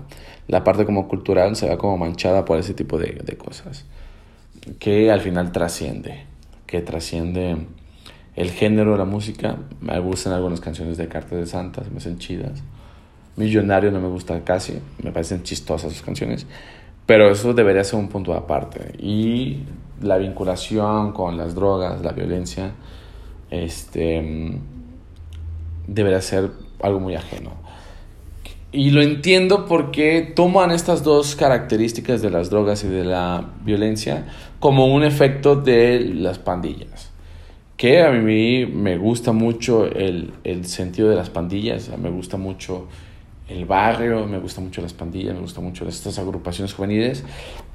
la 0.52 0.66
parte 0.66 0.86
como 0.86 1.08
cultural 1.08 1.56
se 1.56 1.66
vea 1.66 1.78
como 1.78 1.98
manchada 1.98 2.44
por 2.44 2.60
ese 2.60 2.74
tipo 2.74 2.98
de, 2.98 3.22
de 3.24 3.38
cosas. 3.38 3.86
Que 4.80 5.10
al 5.10 5.22
final 5.22 5.54
trasciende, 5.54 6.26
que 6.68 6.82
trasciende 6.82 7.56
el 8.36 8.52
género 8.52 8.92
de 8.92 8.98
la 8.98 9.06
música. 9.06 9.56
Me 9.80 9.98
gustan 10.00 10.34
algunas 10.34 10.60
canciones 10.60 10.98
de 10.98 11.08
Carta 11.08 11.38
de 11.38 11.46
Santa, 11.46 11.84
me 11.90 12.00
hacen 12.00 12.18
chidas. 12.18 12.62
Millonario 13.38 13.92
no 13.92 14.02
me 14.02 14.10
gusta 14.10 14.44
casi, 14.44 14.78
me 15.02 15.14
parecen 15.14 15.44
chistosas 15.44 15.94
sus 15.94 16.02
canciones. 16.02 16.46
Pero 17.06 17.32
eso 17.32 17.54
debería 17.54 17.86
ser 17.86 17.98
un 17.98 18.10
punto 18.10 18.34
aparte. 18.34 18.94
Y 19.00 19.64
la 20.02 20.18
vinculación 20.18 21.14
con 21.14 21.38
las 21.38 21.56
drogas, 21.56 22.02
la 22.02 22.12
violencia, 22.12 22.74
este, 23.50 24.60
debería 25.88 26.20
ser 26.20 26.52
algo 26.82 27.00
muy 27.00 27.16
ajeno. 27.16 27.71
Y 28.74 28.92
lo 28.92 29.02
entiendo 29.02 29.66
porque 29.66 30.32
toman 30.34 30.72
estas 30.72 31.04
dos 31.04 31.36
características 31.36 32.22
de 32.22 32.30
las 32.30 32.50
drogas 32.50 32.84
y 32.86 32.88
de 32.88 33.04
la 33.04 33.50
violencia 33.66 34.28
como 34.60 34.86
un 34.94 35.04
efecto 35.04 35.58
de 35.58 36.00
las 36.00 36.40
pandillas. 36.40 37.12
Que 37.76 38.02
a 38.02 38.12
mí 38.12 38.66
me 38.66 38.98
gusta 38.98 39.34
mucho 39.34 39.86
el, 39.86 40.34
el, 40.46 40.66
sentido 40.66 41.10
de 41.10 41.16
las 41.16 41.30
pandillas, 41.30 41.90
me 41.98 42.10
gusta 42.10 42.38
mucho 42.38 42.88
el 43.50 43.66
barrio, 43.66 44.26
me 44.26 44.40
gusta 44.40 44.62
mucho 44.62 44.82
las 44.82 44.94
pandillas, 44.94 45.34
me 45.34 45.42
gusta 45.42 45.60
mucho 45.60 45.86
estas 45.88 46.18
agrupaciones 46.18 46.74
juveniles 46.74 47.26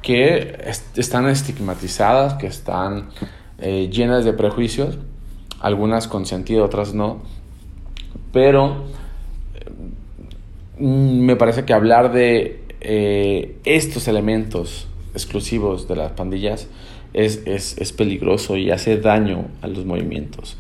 que 0.01 0.57
están 0.95 1.29
estigmatizadas, 1.29 2.35
que 2.35 2.47
están 2.47 3.11
eh, 3.59 3.91
llenas 3.93 4.25
de 4.25 4.33
prejuicios, 4.33 4.97
algunas 5.61 6.09
con 6.09 6.25
sentido, 6.25 6.65
otras 6.65 6.95
no, 6.95 7.21
pero 8.33 8.85
me 10.79 11.37
parece 11.37 11.65
que 11.65 11.73
hablar 11.73 12.13
de 12.13 12.61
eh, 12.81 13.57
estos 13.65 14.09
elementos 14.09 14.89
exclusivos 15.15 15.89
de 15.89 15.97
las 15.97 16.13
pandillas 16.13 16.69
es, 17.15 17.43
es, 17.47 17.79
es 17.79 17.93
peligroso 17.93 18.57
y 18.57 18.71
hace 18.71 18.99
daño 18.99 19.47
a 19.63 19.67
los 19.67 19.85
movimientos. 19.87 20.59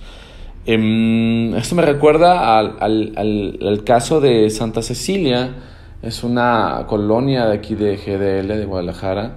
Eh, 0.67 1.55
esto 1.57 1.75
me 1.75 1.83
recuerda 1.83 2.59
al, 2.59 2.77
al, 2.81 3.59
al, 3.63 3.85
caso 3.85 4.21
de 4.21 4.51
Santa 4.51 4.83
Cecilia, 4.83 5.55
es 6.03 6.25
una 6.25 6.85
colonia 6.89 7.47
de 7.47 7.55
aquí 7.55 7.75
de 7.75 7.97
GDL, 7.97 8.49
de 8.49 8.65
Guadalajara, 8.65 9.37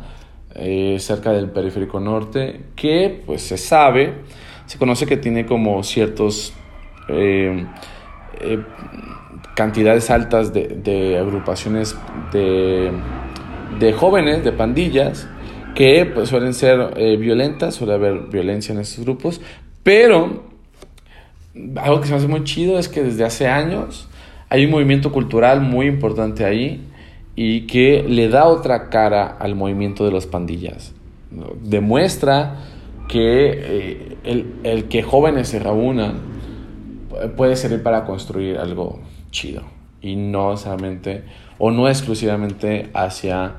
eh, 0.55 0.98
cerca 1.00 1.31
del 1.31 1.50
periférico 1.50 2.00
norte, 2.00 2.62
que 2.75 3.21
pues 3.25 3.43
se 3.43 3.57
sabe, 3.57 4.13
se 4.65 4.77
conoce 4.77 5.05
que 5.05 5.17
tiene 5.17 5.45
como 5.45 5.83
ciertos 5.83 6.53
eh, 7.09 7.67
cantidades 9.59 10.09
altas 10.09 10.53
de, 10.53 11.17
agrupaciones 11.19 11.93
de, 12.31 12.93
de 13.77 13.91
jóvenes, 13.91 14.41
de 14.41 14.53
pandillas, 14.53 15.27
que 15.75 16.05
pues, 16.05 16.29
suelen 16.29 16.53
ser 16.53 16.93
eh, 16.95 17.17
violentas, 17.17 17.75
suele 17.75 17.95
haber 17.95 18.21
violencia 18.31 18.71
en 18.71 18.79
estos 18.79 19.03
grupos, 19.03 19.41
pero 19.83 20.45
algo 21.75 21.99
que 21.99 22.07
se 22.07 22.13
me 22.13 22.19
hace 22.19 22.29
muy 22.29 22.45
chido 22.45 22.79
es 22.79 22.87
que 22.87 23.03
desde 23.03 23.25
hace 23.25 23.49
años 23.49 24.07
hay 24.47 24.63
un 24.63 24.71
movimiento 24.71 25.11
cultural 25.11 25.59
muy 25.59 25.87
importante 25.87 26.45
ahí 26.45 26.87
y 27.35 27.67
que 27.67 28.05
le 28.07 28.29
da 28.29 28.45
otra 28.45 28.89
cara 28.89 29.27
al 29.27 29.55
movimiento 29.55 30.05
de 30.05 30.13
las 30.13 30.25
pandillas. 30.25 30.93
Demuestra 31.61 32.61
que 33.09 33.49
eh, 33.51 34.17
el, 34.23 34.53
el, 34.63 34.85
que 34.85 35.03
jóvenes 35.03 35.49
se 35.49 35.59
reúnan 35.59 36.13
puede 37.35 37.57
servir 37.57 37.83
para 37.83 38.05
construir 38.05 38.57
algo 38.57 39.01
chido 39.31 39.63
y 40.01 40.15
no 40.15 40.57
solamente 40.57 41.24
o 41.57 41.71
no 41.71 41.88
exclusivamente 41.88 42.89
hacia 42.93 43.55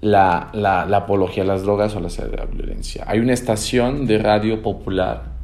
la, 0.00 0.50
la, 0.52 0.82
apología 0.96 1.42
a 1.42 1.46
las 1.46 1.62
drogas 1.62 1.94
o 1.96 2.00
la 2.00 2.08
violencia. 2.46 3.04
Hay 3.06 3.20
una 3.20 3.32
estación 3.32 4.06
de 4.06 4.18
radio 4.18 4.62
popular 4.62 5.34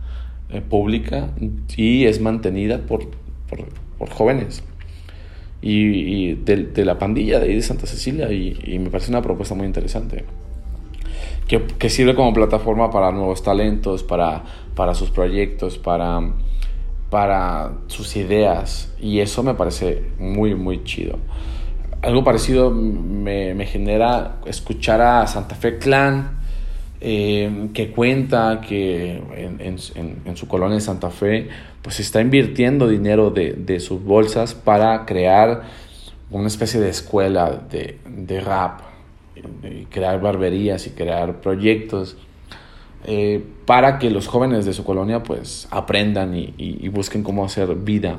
eh, 0.50 0.60
pública 0.60 1.30
y 1.76 2.04
es 2.04 2.20
mantenida 2.20 2.78
por, 2.78 3.08
por, 3.48 3.68
por 3.98 4.10
jóvenes 4.10 4.62
y, 5.62 6.34
de, 6.34 6.64
de, 6.64 6.84
la 6.84 6.98
pandilla 6.98 7.38
de 7.38 7.46
ahí 7.46 7.54
de 7.54 7.62
Santa 7.62 7.86
Cecilia 7.86 8.32
y, 8.32 8.58
y 8.64 8.78
me 8.78 8.90
parece 8.90 9.10
una 9.10 9.22
propuesta 9.22 9.54
muy 9.54 9.66
interesante. 9.66 10.24
Que, 11.46 11.64
que, 11.64 11.90
sirve 11.90 12.14
como 12.14 12.32
plataforma 12.32 12.90
para 12.90 13.12
nuevos 13.12 13.42
talentos, 13.42 14.02
para, 14.02 14.44
para 14.74 14.94
sus 14.94 15.10
proyectos, 15.10 15.78
para, 15.78 16.20
para 17.10 17.72
sus 17.88 18.16
ideas 18.16 18.94
y 19.00 19.20
eso 19.20 19.42
me 19.42 19.54
parece 19.54 20.10
muy, 20.18 20.54
muy 20.54 20.84
chido 20.84 21.18
algo 22.02 22.24
parecido 22.24 22.70
me, 22.70 23.54
me, 23.54 23.66
genera 23.66 24.36
escuchar 24.46 25.00
a 25.00 25.26
Santa 25.26 25.54
Fe 25.54 25.78
Clan, 25.78 26.38
eh, 27.00 27.68
que 27.74 27.90
cuenta 27.90 28.60
que 28.66 29.22
en, 29.36 29.60
en, 29.60 30.22
en, 30.24 30.36
su 30.36 30.48
colonia 30.48 30.76
de 30.76 30.80
Santa 30.80 31.10
Fe, 31.10 31.48
pues 31.82 32.00
está 32.00 32.20
invirtiendo 32.20 32.88
dinero 32.88 33.30
de, 33.30 33.52
de, 33.52 33.80
sus 33.80 34.02
bolsas 34.02 34.54
para 34.54 35.04
crear 35.06 35.62
una 36.30 36.46
especie 36.46 36.80
de 36.80 36.90
escuela 36.90 37.62
de, 37.70 37.98
de 38.06 38.40
rap, 38.40 38.80
y 39.62 39.84
crear 39.86 40.20
barberías 40.20 40.86
y 40.86 40.90
crear 40.90 41.40
proyectos. 41.40 42.16
Eh, 43.04 43.42
para 43.64 43.98
que 43.98 44.10
los 44.10 44.26
jóvenes 44.26 44.66
de 44.66 44.74
su 44.74 44.84
colonia 44.84 45.22
pues 45.22 45.66
aprendan 45.70 46.34
y, 46.34 46.88
busquen 46.88 47.22
cómo 47.22 47.44
hacer 47.44 47.74
vida. 47.76 48.18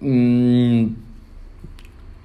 Mm, 0.00 0.86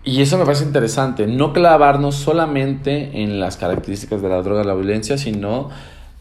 y 0.04 0.22
eso 0.22 0.38
me 0.38 0.46
parece 0.46 0.64
interesante, 0.64 1.28
no 1.28 1.54
clavarnos 1.54 2.16
solamente 2.16 3.22
en 3.22 3.40
las 3.40 3.58
características 3.58 4.22
de 4.22 4.30
la 4.30 4.42
droga 4.42 4.64
y 4.64 4.66
la 4.66 4.74
violencia, 4.74 5.18
sino 5.18 5.70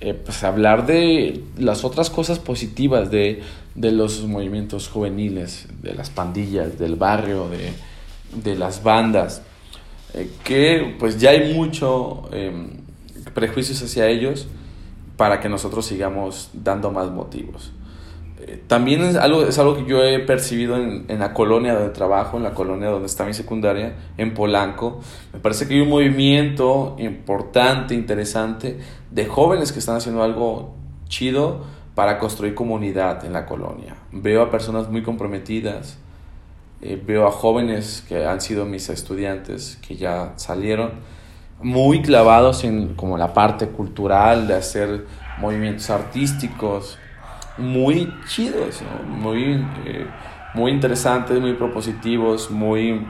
eh, 0.01 0.13
pues 0.13 0.45
hablar 0.45 0.87
de 0.87 1.43
las 1.57 1.83
otras 1.85 2.11
cosas 2.11 2.39
positivas 2.39 3.11
de, 3.11 3.43
de, 3.75 3.91
los 3.91 4.23
movimientos 4.25 4.89
juveniles, 4.89 5.67
de 5.81 5.95
las 5.95 6.11
pandillas, 6.11 6.79
del 6.79 6.97
barrio, 6.97 7.49
de, 7.49 7.73
de 8.45 8.57
las 8.57 8.83
bandas, 8.83 9.43
eh, 10.13 10.31
que 10.45 10.95
pues 10.99 11.19
ya 11.19 11.31
hay 11.31 11.55
mucho 11.55 12.29
prejuicios 13.35 13.83
hacia 13.83 14.09
ellos 14.09 14.47
para 15.17 15.41
que 15.41 15.49
nosotros 15.49 15.87
sigamos 15.87 16.51
dando 16.53 16.91
más 16.91 17.11
motivos. 17.11 17.73
Eh, 18.41 18.61
también 18.67 19.03
es 19.03 19.17
algo, 19.17 19.43
es 19.43 19.59
algo 19.59 19.77
que 19.77 19.85
yo 19.85 20.03
he 20.03 20.19
percibido 20.19 20.77
en, 20.77 21.05
en, 21.09 21.21
la 21.21 21.33
colonia 21.33 21.75
donde 21.75 21.91
trabajo, 21.91 22.37
en 22.39 22.43
la 22.43 22.55
colonia 22.55 22.89
donde 22.89 23.07
está 23.07 23.25
mi 23.25 23.35
secundaria, 23.35 23.95
en 24.17 24.35
Polanco. 24.35 25.01
Me 25.33 25.39
parece 25.39 25.69
que 25.69 25.75
hay 25.75 25.81
un 25.81 25.89
movimiento 25.89 26.97
importante, 26.99 27.95
interesante, 27.95 28.81
de 29.11 29.27
jóvenes 29.27 29.71
que 29.71 29.79
están 29.79 29.97
haciendo 29.97 30.23
algo 30.23 30.75
chido 31.09 31.65
para 31.95 32.19
construir 32.19 32.55
comunidad 32.55 33.25
en 33.25 33.33
la 33.33 33.47
colonia. 33.47 33.97
Veo 34.11 34.43
a 34.43 34.51
personas 34.51 34.89
muy 34.89 35.03
comprometidas, 35.03 35.99
eh, 36.81 37.01
veo 37.05 37.27
a 37.27 37.31
jóvenes 37.31 38.05
que 38.09 38.25
han 38.25 38.41
sido 38.41 38.65
mis 38.65 38.89
estudiantes, 38.89 39.79
que 39.87 39.97
ya 39.97 40.33
salieron, 40.37 40.93
muy 41.63 42.03
clavados 42.03 42.65
en 42.65 42.95
como 42.95 43.17
la 43.17 43.33
parte 43.33 43.69
cultural, 43.69 44.47
de 44.47 44.55
hacer 44.55 45.07
movimientos 45.39 45.89
artísticos, 45.91 46.99
muy 47.59 48.13
chidos, 48.27 48.83
muy, 49.07 49.65
eh, 49.85 50.07
muy 50.55 50.73
interesantes, 50.73 51.41
muy 51.41 51.55
propositivos, 51.55 52.51
muy 52.51 53.07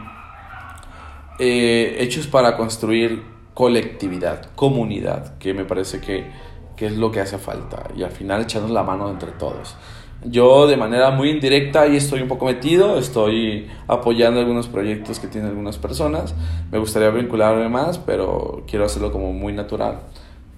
eh, 1.38 1.96
hechos 1.98 2.26
para 2.26 2.56
construir 2.56 3.22
colectividad, 3.54 4.50
comunidad, 4.54 5.38
que 5.38 5.54
me 5.54 5.64
parece 5.64 6.00
que, 6.00 6.30
que, 6.76 6.86
es 6.86 6.96
lo 6.96 7.10
que 7.10 7.20
hace 7.20 7.38
falta. 7.38 7.84
Y 7.96 8.02
al 8.02 8.10
final 8.10 8.42
echarnos 8.42 8.70
la 8.70 8.82
mano 8.82 9.10
entre 9.10 9.32
todos. 9.32 9.76
Yo 10.24 10.68
de 10.68 10.76
manera 10.76 11.10
muy 11.10 11.30
indirecta 11.30 11.82
ahí 11.82 11.96
estoy 11.96 12.22
un 12.22 12.28
poco 12.28 12.46
metido, 12.46 12.98
estoy 12.98 13.66
apoyando 13.88 14.38
algunos 14.38 14.68
proyectos 14.68 15.18
que 15.18 15.26
tienen 15.26 15.50
algunas 15.50 15.78
personas. 15.78 16.34
Me 16.70 16.78
gustaría 16.78 17.10
vincularme 17.10 17.68
más, 17.68 17.98
pero 17.98 18.62
quiero 18.68 18.84
hacerlo 18.84 19.10
como 19.10 19.32
muy 19.32 19.52
natural. 19.52 20.00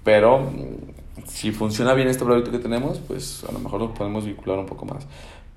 Pero 0.03 0.51
si 1.25 1.51
funciona 1.51 1.93
bien 1.93 2.07
este 2.07 2.23
proyecto 2.23 2.51
que 2.51 2.59
tenemos, 2.59 2.99
pues 2.99 3.43
a 3.49 3.51
lo 3.51 3.59
mejor 3.59 3.79
nos 3.81 3.97
podemos 3.97 4.25
vincular 4.25 4.59
un 4.59 4.67
poco 4.67 4.85
más. 4.85 5.07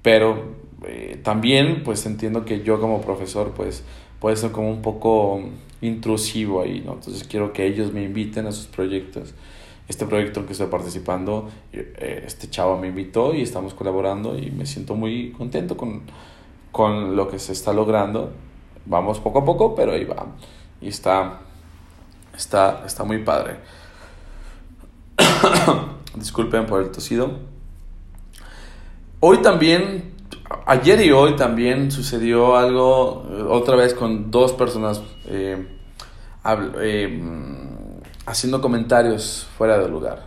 Pero 0.00 0.56
eh, 0.86 1.20
también 1.22 1.82
pues 1.84 2.06
entiendo 2.06 2.44
que 2.44 2.62
yo 2.62 2.80
como 2.80 3.02
profesor 3.02 3.52
pues 3.54 3.84
puede 4.20 4.36
ser 4.36 4.52
como 4.52 4.70
un 4.70 4.80
poco 4.80 5.42
intrusivo 5.82 6.62
ahí, 6.62 6.82
¿no? 6.84 6.94
Entonces 6.94 7.24
quiero 7.24 7.52
que 7.52 7.66
ellos 7.66 7.92
me 7.92 8.02
inviten 8.02 8.46
a 8.46 8.52
sus 8.52 8.66
proyectos. 8.66 9.34
Este 9.88 10.04
proyecto 10.04 10.40
en 10.40 10.46
que 10.46 10.52
estoy 10.52 10.66
participando, 10.66 11.48
eh, 11.72 12.22
este 12.26 12.50
chavo 12.50 12.78
me 12.78 12.88
invitó 12.88 13.34
y 13.34 13.40
estamos 13.40 13.72
colaborando 13.72 14.38
y 14.38 14.50
me 14.50 14.66
siento 14.66 14.94
muy 14.94 15.32
contento 15.32 15.78
con, 15.78 16.02
con 16.70 17.16
lo 17.16 17.28
que 17.28 17.38
se 17.38 17.52
está 17.52 17.72
logrando. 17.72 18.32
Vamos 18.84 19.18
poco 19.18 19.40
a 19.40 19.44
poco, 19.46 19.74
pero 19.74 19.92
ahí 19.92 20.04
va. 20.04 20.26
Y 20.82 20.88
está, 20.88 21.40
está, 22.36 22.84
está 22.86 23.04
muy 23.04 23.18
padre. 23.24 23.56
Disculpen 26.14 26.66
por 26.66 26.82
el 26.82 26.90
tosido. 26.90 27.38
Hoy 29.20 29.38
también, 29.38 30.12
ayer 30.66 31.00
y 31.00 31.12
hoy 31.12 31.34
también 31.34 31.90
sucedió 31.90 32.56
algo, 32.56 33.26
eh, 33.30 33.42
otra 33.42 33.74
vez 33.74 33.94
con 33.94 34.30
dos 34.30 34.52
personas 34.52 35.02
eh, 35.26 35.66
haciendo 38.28 38.60
comentarios 38.60 39.46
fuera 39.56 39.78
de 39.78 39.88
lugar. 39.88 40.26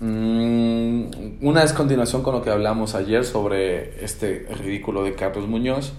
Mm, 0.00 1.42
una 1.42 1.62
es 1.62 1.72
continuación 1.72 2.22
con 2.22 2.34
lo 2.34 2.42
que 2.42 2.50
hablamos 2.50 2.94
ayer 2.94 3.24
sobre 3.24 4.02
este 4.04 4.46
ridículo 4.58 5.02
de 5.04 5.14
Carlos 5.14 5.46
Muñoz. 5.48 5.92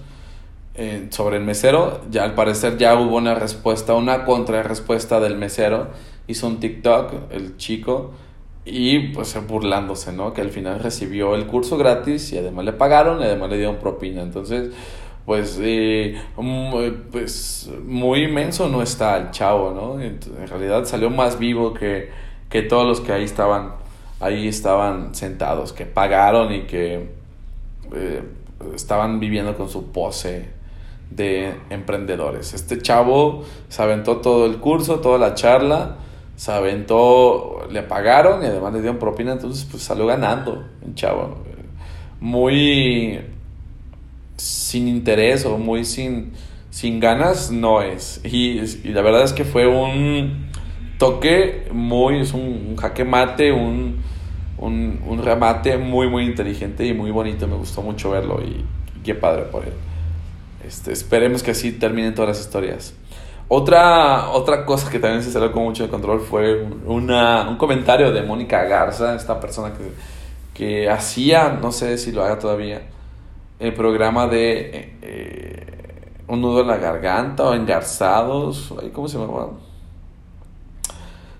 sobre 1.10 1.36
el 1.36 1.44
mesero, 1.44 2.00
ya 2.10 2.24
al 2.24 2.34
parecer 2.34 2.78
ya 2.78 2.94
hubo 2.98 3.16
una 3.18 3.34
respuesta, 3.34 3.92
una 3.92 4.24
contrarrespuesta 4.24 5.20
del 5.20 5.36
mesero 5.36 5.88
hizo 6.26 6.46
un 6.46 6.60
TikTok, 6.60 7.30
el 7.30 7.56
chico, 7.56 8.12
y 8.64 9.08
pues 9.08 9.36
burlándose, 9.46 10.12
¿no? 10.12 10.32
Que 10.32 10.40
al 10.40 10.50
final 10.50 10.80
recibió 10.80 11.34
el 11.34 11.46
curso 11.46 11.76
gratis 11.76 12.32
y 12.32 12.38
además 12.38 12.64
le 12.64 12.72
pagaron 12.72 13.20
y 13.20 13.24
además 13.24 13.50
le 13.50 13.56
dieron 13.56 13.76
propina. 13.76 14.22
Entonces, 14.22 14.70
pues, 15.24 15.58
eh, 15.62 16.20
pues 17.10 17.70
muy 17.86 18.24
inmenso 18.24 18.68
no 18.68 18.82
está 18.82 19.16
el 19.16 19.30
chavo, 19.30 19.72
¿no? 19.72 20.00
En 20.00 20.20
realidad 20.48 20.84
salió 20.84 21.10
más 21.10 21.38
vivo 21.38 21.72
que, 21.74 22.10
que 22.48 22.62
todos 22.62 22.86
los 22.86 23.00
que 23.00 23.12
ahí 23.12 23.24
estaban, 23.24 23.74
ahí 24.20 24.48
estaban 24.48 25.14
sentados, 25.14 25.72
que 25.72 25.86
pagaron 25.86 26.52
y 26.52 26.62
que 26.62 27.10
eh, 27.94 28.22
estaban 28.74 29.20
viviendo 29.20 29.56
con 29.56 29.68
su 29.68 29.92
pose 29.92 30.48
de 31.10 31.54
emprendedores. 31.70 32.54
Este 32.54 32.78
chavo 32.78 33.44
se 33.68 33.82
aventó 33.82 34.18
todo 34.18 34.46
el 34.46 34.56
curso, 34.58 35.00
toda 35.00 35.18
la 35.18 35.34
charla 35.34 35.98
se 36.36 36.50
aventó, 36.50 37.68
le 37.70 37.82
pagaron 37.82 38.42
y 38.42 38.46
además 38.46 38.72
le 38.72 38.80
dieron 38.80 38.98
propina, 38.98 39.32
entonces 39.32 39.66
pues 39.70 39.82
salió 39.82 40.06
ganando 40.06 40.64
el 40.84 40.94
chavo. 40.94 41.36
Muy 42.20 43.20
sin 44.42 44.88
interés 44.88 45.46
o 45.46 45.56
muy 45.56 45.84
sin, 45.84 46.32
sin 46.70 46.98
ganas 46.98 47.50
no 47.50 47.80
es. 47.80 48.20
Y, 48.24 48.60
la 48.90 49.02
verdad 49.02 49.22
es 49.22 49.32
que 49.32 49.44
fue 49.44 49.66
un 49.68 50.48
toque 50.98 51.68
muy, 51.72 52.18
es 52.18 52.34
un, 52.34 52.76
jaque 52.76 53.04
mate, 53.04 53.52
un, 53.52 54.02
un, 54.58 55.22
remate 55.22 55.78
muy, 55.78 56.08
muy 56.08 56.24
inteligente 56.24 56.84
y 56.84 56.92
muy 56.92 57.12
bonito. 57.12 57.46
Me 57.46 57.56
gustó 57.56 57.82
mucho 57.82 58.10
verlo 58.10 58.40
y, 58.42 58.64
qué 59.04 59.14
padre 59.14 59.44
por 59.44 59.64
él. 59.64 59.74
Este, 60.66 60.92
esperemos 60.92 61.42
que 61.42 61.52
así 61.52 61.72
terminen 61.72 62.14
todas 62.14 62.36
las 62.36 62.40
historias. 62.40 62.94
Otra, 63.46 64.30
otra 64.30 64.64
cosa 64.64 64.90
que 64.90 64.98
también 64.98 65.22
se 65.22 65.30
salió 65.30 65.52
con 65.52 65.64
mucho 65.64 65.84
de 65.84 65.88
control 65.88 66.20
fue 66.20 66.66
una, 66.86 67.48
un 67.48 67.56
comentario 67.56 68.10
de 68.10 68.22
Mónica 68.22 68.64
Garza, 68.64 69.14
esta 69.14 69.38
persona 69.38 69.72
que, 69.74 69.92
que 70.54 70.88
hacía, 70.88 71.58
no 71.60 71.70
sé 71.70 71.98
si 71.98 72.12
lo 72.12 72.24
haga 72.24 72.38
todavía, 72.38 72.82
el 73.62 73.74
programa 73.74 74.26
de 74.26 74.96
eh, 75.02 76.12
Un 76.26 76.40
nudo 76.40 76.62
en 76.62 76.66
la 76.66 76.78
garganta 76.78 77.44
o 77.44 77.54
Engarzados, 77.54 78.74
¿cómo 78.92 79.06
se 79.06 79.18
llamaba? 79.18 79.50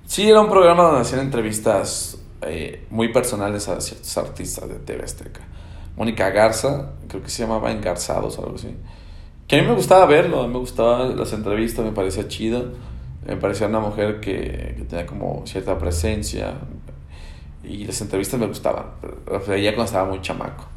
Sí, 0.07 0.31
era 0.31 0.41
un 0.41 0.49
programa 0.49 0.85
donde 0.85 1.01
hacían 1.01 1.21
entrevistas 1.21 2.19
eh, 2.43 2.87
muy 2.91 3.13
personales 3.13 3.69
a 3.69 3.81
ciertos 3.81 4.17
artistas 4.19 4.69
de 4.69 4.77
TV 4.77 5.03
Azteca. 5.03 5.41
Mónica 5.97 6.31
Garza, 6.31 6.93
creo 7.09 7.23
que 7.23 7.29
se 7.29 7.43
llamaba 7.43 7.73
Engarzados 7.73 8.39
o 8.39 8.45
algo 8.45 8.55
así. 8.55 8.77
Que 9.49 9.59
a 9.59 9.63
mí 9.63 9.69
me 9.69 9.75
gustaba 9.75 10.07
verlo, 10.07 10.47
me 10.47 10.59
gustaban 10.59 11.17
las 11.17 11.33
entrevistas, 11.33 11.85
me 11.85 11.93
parecía 11.93 12.29
chido. 12.29 12.73
Me 13.27 13.37
parecía 13.37 13.67
una 13.67 13.81
mujer 13.81 14.21
que, 14.21 14.75
que 14.77 14.85
tenía 14.89 15.07
como 15.07 15.43
cierta 15.47 15.77
presencia. 15.77 16.55
Y 17.65 17.85
las 17.85 18.01
entrevistas 18.01 18.39
me 18.39 18.47
gustaban. 18.47 18.87
O 19.27 19.55
ya 19.55 19.75
cuando 19.75 19.85
estaba 19.85 20.09
muy 20.09 20.21
chamaco. 20.21 20.72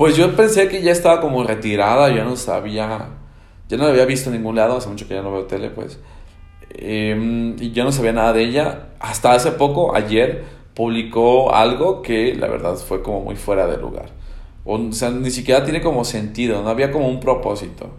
Pues 0.00 0.16
yo 0.16 0.34
pensé 0.34 0.66
que 0.68 0.80
ya 0.80 0.92
estaba 0.92 1.20
como 1.20 1.44
retirada, 1.44 2.08
ya 2.08 2.24
no 2.24 2.34
sabía. 2.34 3.10
Ya 3.68 3.76
no 3.76 3.84
la 3.84 3.90
había 3.90 4.06
visto 4.06 4.30
en 4.30 4.36
ningún 4.36 4.56
lado, 4.56 4.78
hace 4.78 4.88
mucho 4.88 5.06
que 5.06 5.12
ya 5.12 5.20
no 5.20 5.30
veo 5.30 5.44
tele, 5.44 5.68
pues. 5.68 5.98
Em, 6.70 7.54
y 7.60 7.72
yo 7.72 7.84
no 7.84 7.92
sabía 7.92 8.14
nada 8.14 8.32
de 8.32 8.44
ella. 8.44 8.86
Hasta 8.98 9.32
hace 9.32 9.52
poco, 9.52 9.94
ayer, 9.94 10.42
publicó 10.72 11.54
algo 11.54 12.00
que 12.00 12.34
la 12.34 12.48
verdad 12.48 12.76
fue 12.76 13.02
como 13.02 13.20
muy 13.20 13.36
fuera 13.36 13.66
de 13.66 13.76
lugar. 13.76 14.06
O 14.64 14.90
sea, 14.92 15.10
ni 15.10 15.30
siquiera 15.30 15.64
tiene 15.64 15.82
como 15.82 16.06
sentido, 16.06 16.62
no 16.62 16.70
había 16.70 16.90
como 16.90 17.06
un 17.06 17.20
propósito. 17.20 17.90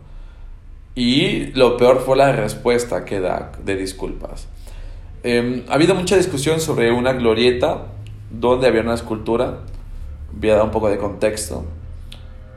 Y 0.96 1.52
lo 1.54 1.78
peor 1.78 2.00
fue 2.00 2.18
la 2.18 2.32
respuesta 2.32 3.06
que 3.06 3.20
da 3.20 3.52
de 3.64 3.76
disculpas. 3.76 4.48
Em, 5.22 5.66
ha 5.70 5.76
habido 5.76 5.94
mucha 5.94 6.18
discusión 6.18 6.62
sobre 6.62 6.92
una 6.92 7.14
glorieta 7.14 7.90
donde 8.32 8.66
había 8.66 8.82
una 8.82 8.96
escultura. 8.96 9.60
Voy 10.32 10.50
a 10.50 10.56
dar 10.56 10.64
un 10.64 10.72
poco 10.72 10.90
de 10.90 10.98
contexto. 10.98 11.64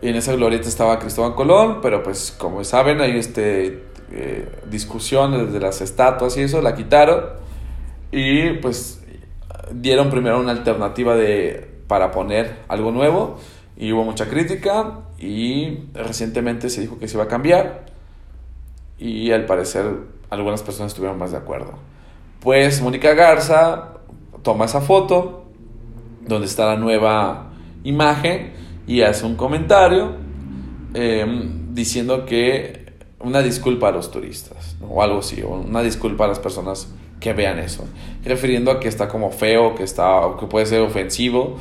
Y 0.05 0.09
en 0.11 0.17
esa 0.17 0.35
glorieta 0.35 0.69
estaba 0.69 0.99
Cristóbal 0.99 1.35
Colón, 1.35 1.79
pero 1.81 2.03
pues 2.03 2.31
como 2.37 2.63
saben 2.63 3.01
hay 3.01 3.17
este, 3.17 3.85
eh, 4.13 4.47
discusión 4.71 5.47
desde 5.47 5.59
las 5.59 5.81
estatuas 5.81 6.37
y 6.37 6.43
eso, 6.43 6.61
la 6.61 6.75
quitaron. 6.75 7.25
Y 8.13 8.51
pues 8.59 9.03
dieron 9.73 10.11
primero 10.11 10.39
una 10.39 10.51
alternativa 10.51 11.17
de, 11.17 11.71
para 11.89 12.11
poner 12.11 12.65
algo 12.69 12.91
nuevo 12.91 13.39
y 13.79 13.93
hubo 13.93 14.05
mucha 14.05 14.29
crítica 14.29 14.99
y 15.19 15.85
recientemente 15.95 16.69
se 16.69 16.83
dijo 16.83 16.99
que 16.99 17.09
se 17.09 17.17
iba 17.17 17.25
a 17.25 17.29
cambiar 17.29 17.87
y 18.99 19.31
al 19.31 19.47
parecer 19.47 19.87
algunas 20.29 20.63
personas 20.63 20.93
estuvieron 20.93 21.19
más 21.19 21.31
de 21.31 21.39
acuerdo. 21.39 21.79
Pues 22.41 22.83
Mónica 22.83 23.15
Garza 23.15 23.95
toma 24.43 24.67
esa 24.67 24.83
foto 24.83 25.47
donde 26.29 26.47
está 26.47 26.67
la 26.67 26.77
nueva 26.77 27.53
imagen 27.85 28.64
y 28.87 29.03
hace 29.03 29.25
un 29.27 29.37
comentario 29.37 30.17
em, 30.95 31.75
diciendo 31.75 32.27
que 32.27 32.85
una 33.21 33.43
disculpa 33.43 33.89
a 33.89 33.93
los 33.93 34.11
turistas 34.11 34.77
o 34.87 35.03
algo 35.03 35.21
así, 35.21 35.43
o 35.43 35.51
una 35.51 35.83
disculpa 35.83 36.27
a 36.27 36.29
las 36.29 36.39
personas 36.39 36.93
que 37.21 37.33
vean 37.33 37.59
eso. 37.59 37.87
Refiriendo 38.25 38.71
a 38.71 38.81
que 38.81 38.89
está 38.89 39.09
como 39.09 39.31
feo, 39.31 39.75
que, 39.75 39.83
está, 39.83 40.21
que 40.39 40.47
puede 40.47 40.67
ser 40.67 40.83
ofensivo 40.83 41.57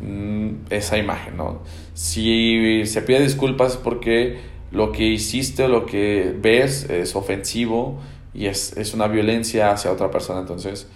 mm, 0.00 0.50
esa 0.70 0.96
imagen, 0.96 1.36
¿no? 1.36 1.60
Si 1.94 2.86
se 2.86 3.02
pide 3.02 3.20
disculpas 3.20 3.76
porque 3.76 4.38
lo 4.70 4.92
que 4.92 5.04
hiciste 5.04 5.64
o 5.64 5.68
lo 5.68 5.86
que 5.86 6.32
ves 6.38 6.88
es 6.88 7.16
ofensivo 7.16 7.98
y 8.32 8.46
es, 8.46 8.76
es 8.76 8.94
una 8.94 9.08
violencia 9.08 9.72
hacia 9.72 9.90
otra 9.90 10.10
persona, 10.10 10.40
entonces 10.40 10.86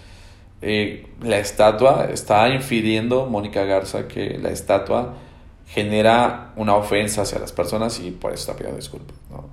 eh, 0.61 1.07
la 1.21 1.39
estatua 1.39 2.07
está 2.13 2.47
infiriendo, 2.47 3.25
Mónica 3.25 3.65
Garza, 3.65 4.07
que 4.07 4.37
la 4.37 4.49
estatua 4.49 5.15
genera 5.67 6.53
una 6.55 6.75
ofensa 6.75 7.23
hacia 7.23 7.39
las 7.39 7.51
personas 7.51 7.99
y 7.99 8.11
por 8.11 8.31
eso 8.31 8.41
está 8.41 8.55
pidiendo 8.55 8.77
disculpas. 8.77 9.15
¿no? 9.29 9.45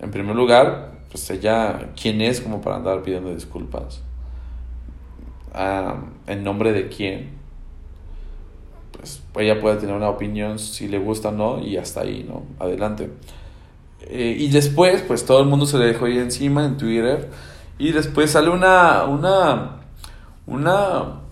En 0.00 0.10
primer 0.10 0.34
lugar, 0.34 0.92
pues 1.10 1.28
ella, 1.30 1.90
¿quién 2.00 2.20
es 2.20 2.40
como 2.40 2.60
para 2.60 2.76
andar 2.76 3.02
pidiendo 3.02 3.34
disculpas? 3.34 4.02
¿En 6.26 6.44
nombre 6.44 6.72
de 6.72 6.88
quién? 6.88 7.30
Pues 8.92 9.22
ella 9.38 9.60
puede 9.60 9.76
tener 9.76 9.94
una 9.94 10.10
opinión 10.10 10.58
si 10.58 10.88
le 10.88 10.98
gusta 10.98 11.30
o 11.30 11.32
no 11.32 11.60
y 11.60 11.76
hasta 11.76 12.02
ahí, 12.02 12.26
¿no? 12.28 12.42
Adelante. 12.58 13.10
Eh, 14.02 14.36
y 14.38 14.48
después, 14.48 15.02
pues 15.02 15.24
todo 15.24 15.40
el 15.40 15.46
mundo 15.46 15.64
se 15.64 15.78
le 15.78 15.86
dejó 15.86 16.04
ahí 16.04 16.18
encima 16.18 16.64
en 16.66 16.76
Twitter 16.76 17.30
y 17.78 17.92
después 17.92 18.30
sale 18.30 18.50
una, 18.50 19.04
una 19.04 19.76
una, 20.46 21.22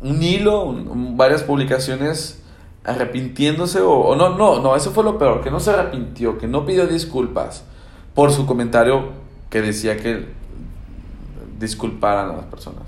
un 0.00 0.22
hilo, 0.22 0.72
varias 1.16 1.42
publicaciones 1.42 2.42
arrepintiéndose 2.86 3.80
o, 3.80 4.14
no, 4.14 4.36
no, 4.36 4.60
no, 4.60 4.76
eso 4.76 4.92
fue 4.92 5.02
lo 5.02 5.18
peor, 5.18 5.42
que 5.42 5.50
no 5.50 5.58
se 5.58 5.70
arrepintió, 5.70 6.38
que 6.38 6.46
no 6.46 6.64
pidió 6.64 6.86
disculpas 6.86 7.64
por 8.14 8.32
su 8.32 8.46
comentario 8.46 9.10
que 9.50 9.60
decía 9.60 9.96
que 9.96 10.26
disculparan 11.58 12.30
a 12.30 12.36
las 12.36 12.44
personas. 12.46 12.84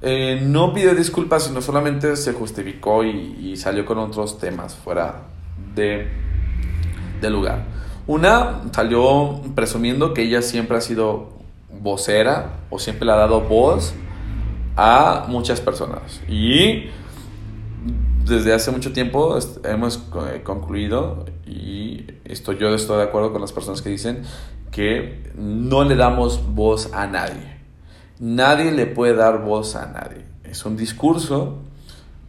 Eh, 0.00 0.40
no 0.42 0.72
pidió 0.72 0.94
disculpas, 0.96 1.44
sino 1.44 1.62
solamente 1.62 2.16
se 2.16 2.32
justificó 2.32 3.04
y, 3.04 3.56
salió 3.56 3.86
con 3.86 3.98
otros 3.98 4.38
temas 4.38 4.74
fuera 4.74 5.22
de, 5.74 6.08
de 7.20 7.30
lugar. 7.30 7.64
Una 8.08 8.62
salió 8.72 9.40
presumiendo 9.54 10.12
que 10.12 10.22
ella 10.22 10.42
siempre 10.42 10.76
ha 10.76 10.80
sido 10.80 11.30
vocera 11.80 12.58
o 12.70 12.80
siempre 12.80 13.06
le 13.06 13.12
ha 13.12 13.16
dado 13.16 13.42
voz 13.42 13.94
a 14.76 15.26
muchas 15.28 15.60
personas. 15.60 16.20
Y 16.28 16.90
desde 18.24 18.52
hace 18.52 18.70
mucho 18.70 18.92
tiempo 18.92 19.38
hemos 19.64 20.02
eh, 20.32 20.42
concluido, 20.42 21.24
y 21.46 22.06
esto 22.24 22.52
yo 22.52 22.74
estoy 22.74 22.98
de 22.98 23.04
acuerdo 23.04 23.32
con 23.32 23.40
las 23.40 23.52
personas 23.52 23.82
que 23.82 23.90
dicen 23.90 24.22
que 24.70 25.30
no 25.36 25.84
le 25.84 25.96
damos 25.96 26.54
voz 26.54 26.92
a 26.92 27.06
nadie. 27.06 27.58
Nadie 28.18 28.72
le 28.72 28.86
puede 28.86 29.14
dar 29.14 29.44
voz 29.44 29.76
a 29.76 29.86
nadie. 29.86 30.24
Es 30.44 30.64
un 30.64 30.76
discurso 30.76 31.58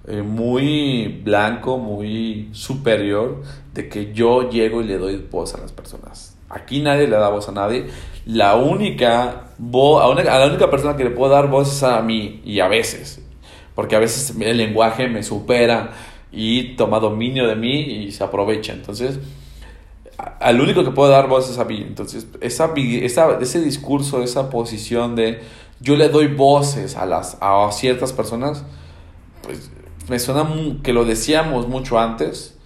eh, 0.07 0.21
muy 0.21 1.21
blanco, 1.23 1.77
muy 1.77 2.49
superior, 2.51 3.43
de 3.73 3.87
que 3.87 4.13
yo 4.13 4.49
llego 4.49 4.81
y 4.81 4.85
le 4.85 4.97
doy 4.97 5.25
voz 5.31 5.55
a 5.55 5.61
las 5.61 5.71
personas. 5.71 6.37
Aquí 6.49 6.81
nadie 6.81 7.07
le 7.07 7.15
da 7.15 7.29
voz 7.29 7.47
a 7.47 7.51
nadie. 7.51 7.87
La 8.25 8.55
única 8.55 9.51
voz, 9.57 10.03
a, 10.03 10.23
la 10.39 10.47
única 10.47 10.69
persona 10.69 10.97
que 10.97 11.05
le 11.05 11.11
puedo 11.11 11.31
dar 11.31 11.49
voz 11.49 11.71
es 11.71 11.83
a 11.83 12.01
mí 12.01 12.41
y 12.43 12.59
a 12.59 12.67
veces. 12.67 13.22
Porque 13.75 13.95
a 13.95 13.99
veces 13.99 14.35
el 14.39 14.57
lenguaje 14.57 15.07
me 15.07 15.23
supera 15.23 15.91
y 16.31 16.75
toma 16.75 16.99
dominio 16.99 17.47
de 17.47 17.55
mí 17.55 17.79
y 17.81 18.11
se 18.11 18.23
aprovecha. 18.23 18.73
Entonces, 18.73 19.19
al 20.17 20.61
único 20.61 20.83
que 20.83 20.91
puedo 20.91 21.09
dar 21.09 21.27
voz 21.27 21.49
es 21.49 21.57
a 21.57 21.65
mí. 21.65 21.83
Entonces, 21.85 22.27
esa, 22.41 22.73
esa, 22.75 23.39
ese 23.39 23.61
discurso, 23.61 24.23
esa 24.23 24.49
posición 24.49 25.15
de 25.15 25.41
yo 25.79 25.95
le 25.95 26.09
doy 26.09 26.27
voces 26.27 26.95
a, 26.95 27.05
las, 27.05 27.37
a 27.41 27.69
ciertas 27.71 28.13
personas, 28.13 28.63
pues 29.41 29.71
me 30.09 30.19
suena 30.19 30.47
que 30.81 30.93
lo 30.93 31.05
decíamos 31.05 31.67
mucho 31.67 31.99
antes. 31.99 32.57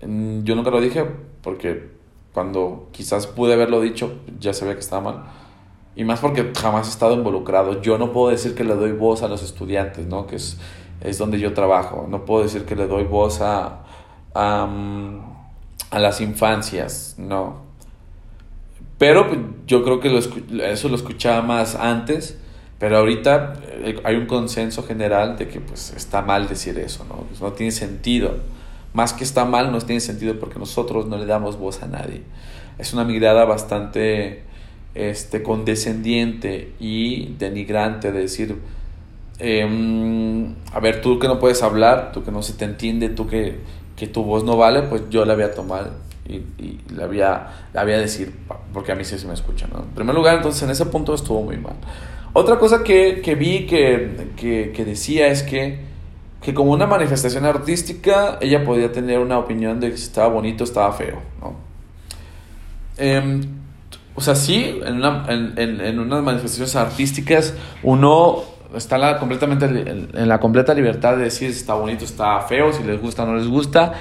Yo 0.00 0.54
nunca 0.54 0.70
lo 0.70 0.80
dije 0.80 1.04
porque 1.42 1.90
cuando 2.32 2.88
quizás 2.92 3.26
pude 3.26 3.54
haberlo 3.54 3.80
dicho, 3.80 4.12
ya 4.38 4.52
sabía 4.52 4.74
que 4.74 4.80
estaba 4.80 5.02
mal. 5.02 5.24
Y 5.96 6.04
más 6.04 6.20
porque 6.20 6.52
jamás 6.56 6.86
he 6.86 6.90
estado 6.90 7.14
involucrado. 7.14 7.82
Yo 7.82 7.98
no 7.98 8.12
puedo 8.12 8.30
decir 8.30 8.54
que 8.54 8.64
le 8.64 8.74
doy 8.74 8.92
voz 8.92 9.22
a 9.22 9.28
los 9.28 9.42
estudiantes, 9.42 10.06
¿no? 10.06 10.26
Que 10.26 10.36
es, 10.36 10.58
es 11.00 11.18
donde 11.18 11.38
yo 11.40 11.54
trabajo. 11.54 12.06
No 12.08 12.24
puedo 12.24 12.44
decir 12.44 12.64
que 12.64 12.76
le 12.76 12.86
doy 12.86 13.04
voz 13.04 13.40
a, 13.40 13.84
a, 14.34 14.66
mm, 14.66 15.20
a 15.90 15.98
las 15.98 16.20
infancias, 16.20 17.16
no. 17.18 17.62
Pero 18.98 19.26
pues, 19.26 19.40
yo 19.66 19.82
creo 19.82 20.00
que 20.00 20.16
eso 20.70 20.88
lo 20.88 20.94
escuchaba 20.94 21.42
más 21.42 21.74
antes. 21.74 22.38
Pero 22.78 22.98
ahorita 22.98 23.54
eh, 23.64 24.00
hay 24.04 24.14
un 24.14 24.26
consenso 24.26 24.84
general 24.84 25.36
de 25.36 25.48
que 25.48 25.60
pues 25.60 25.92
está 25.96 26.22
mal 26.22 26.48
decir 26.48 26.78
eso, 26.78 27.04
¿no? 27.08 27.24
Pues, 27.28 27.40
no 27.40 27.52
tiene 27.52 27.72
sentido 27.72 28.36
más 28.92 29.12
que 29.12 29.24
está 29.24 29.44
mal, 29.44 29.70
no 29.70 29.80
tiene 29.80 30.00
sentido 30.00 30.38
porque 30.38 30.58
nosotros 30.58 31.06
no 31.06 31.18
le 31.18 31.26
damos 31.26 31.56
voz 31.56 31.82
a 31.82 31.86
nadie. 31.86 32.22
Es 32.78 32.92
una 32.92 33.04
mirada 33.04 33.44
bastante 33.44 34.44
este, 34.94 35.42
condescendiente 35.42 36.72
y 36.80 37.34
denigrante 37.38 38.12
de 38.12 38.20
decir, 38.20 38.56
em, 39.38 40.54
a 40.72 40.80
ver, 40.80 41.00
tú 41.00 41.18
que 41.18 41.28
no 41.28 41.38
puedes 41.38 41.62
hablar, 41.62 42.12
tú 42.12 42.24
que 42.24 42.30
no 42.30 42.42
se 42.42 42.54
te 42.54 42.64
entiende, 42.64 43.08
tú 43.08 43.26
que, 43.26 43.60
que 43.96 44.06
tu 44.06 44.24
voz 44.24 44.44
no 44.44 44.56
vale, 44.56 44.82
pues 44.82 45.02
yo 45.10 45.24
la 45.24 45.34
voy 45.34 45.44
a 45.44 45.54
tomar 45.54 45.92
y, 46.26 46.36
y 46.62 46.80
la, 46.94 47.06
voy 47.06 47.20
a, 47.20 47.48
la 47.72 47.84
voy 47.84 47.92
a 47.92 47.98
decir, 47.98 48.34
porque 48.72 48.92
a 48.92 48.94
mí 48.94 49.04
sí 49.04 49.18
se 49.18 49.26
me 49.26 49.34
escucha. 49.34 49.66
¿no? 49.72 49.80
En 49.80 49.90
primer 49.90 50.14
lugar, 50.14 50.36
entonces 50.36 50.62
en 50.62 50.70
ese 50.70 50.86
punto 50.86 51.14
estuvo 51.14 51.42
muy 51.42 51.56
mal. 51.56 51.74
Otra 52.32 52.58
cosa 52.58 52.82
que, 52.84 53.20
que 53.22 53.34
vi 53.34 53.66
que, 53.66 54.28
que, 54.36 54.72
que 54.74 54.84
decía 54.84 55.28
es 55.28 55.42
que 55.42 55.88
que 56.42 56.54
como 56.54 56.72
una 56.72 56.86
manifestación 56.86 57.44
artística 57.44 58.38
ella 58.40 58.64
podía 58.64 58.92
tener 58.92 59.18
una 59.18 59.38
opinión 59.38 59.80
de 59.80 59.96
si 59.96 60.04
estaba 60.04 60.28
bonito 60.28 60.64
estaba 60.64 60.92
feo, 60.92 61.20
¿no? 61.40 61.56
Em, 62.96 63.40
o 64.18 64.20
sea, 64.20 64.34
sí, 64.34 64.80
en, 64.84 64.96
una, 64.96 65.26
en, 65.28 65.80
en, 65.80 65.98
unas 66.00 66.24
manifestaciones 66.24 66.74
artísticas 66.74 67.54
uno 67.84 68.42
está 68.74 68.98
la, 68.98 69.16
completamente 69.20 69.66
en, 69.66 70.28
la 70.28 70.40
completa 70.40 70.74
libertad 70.74 71.16
de 71.16 71.22
decir 71.22 71.52
si 71.52 71.60
está 71.60 71.74
bonito, 71.74 72.04
está 72.04 72.40
feo, 72.40 72.72
si 72.72 72.82
les 72.82 73.00
gusta 73.00 73.24
no 73.24 73.36
les 73.36 73.46
gusta, 73.46 73.92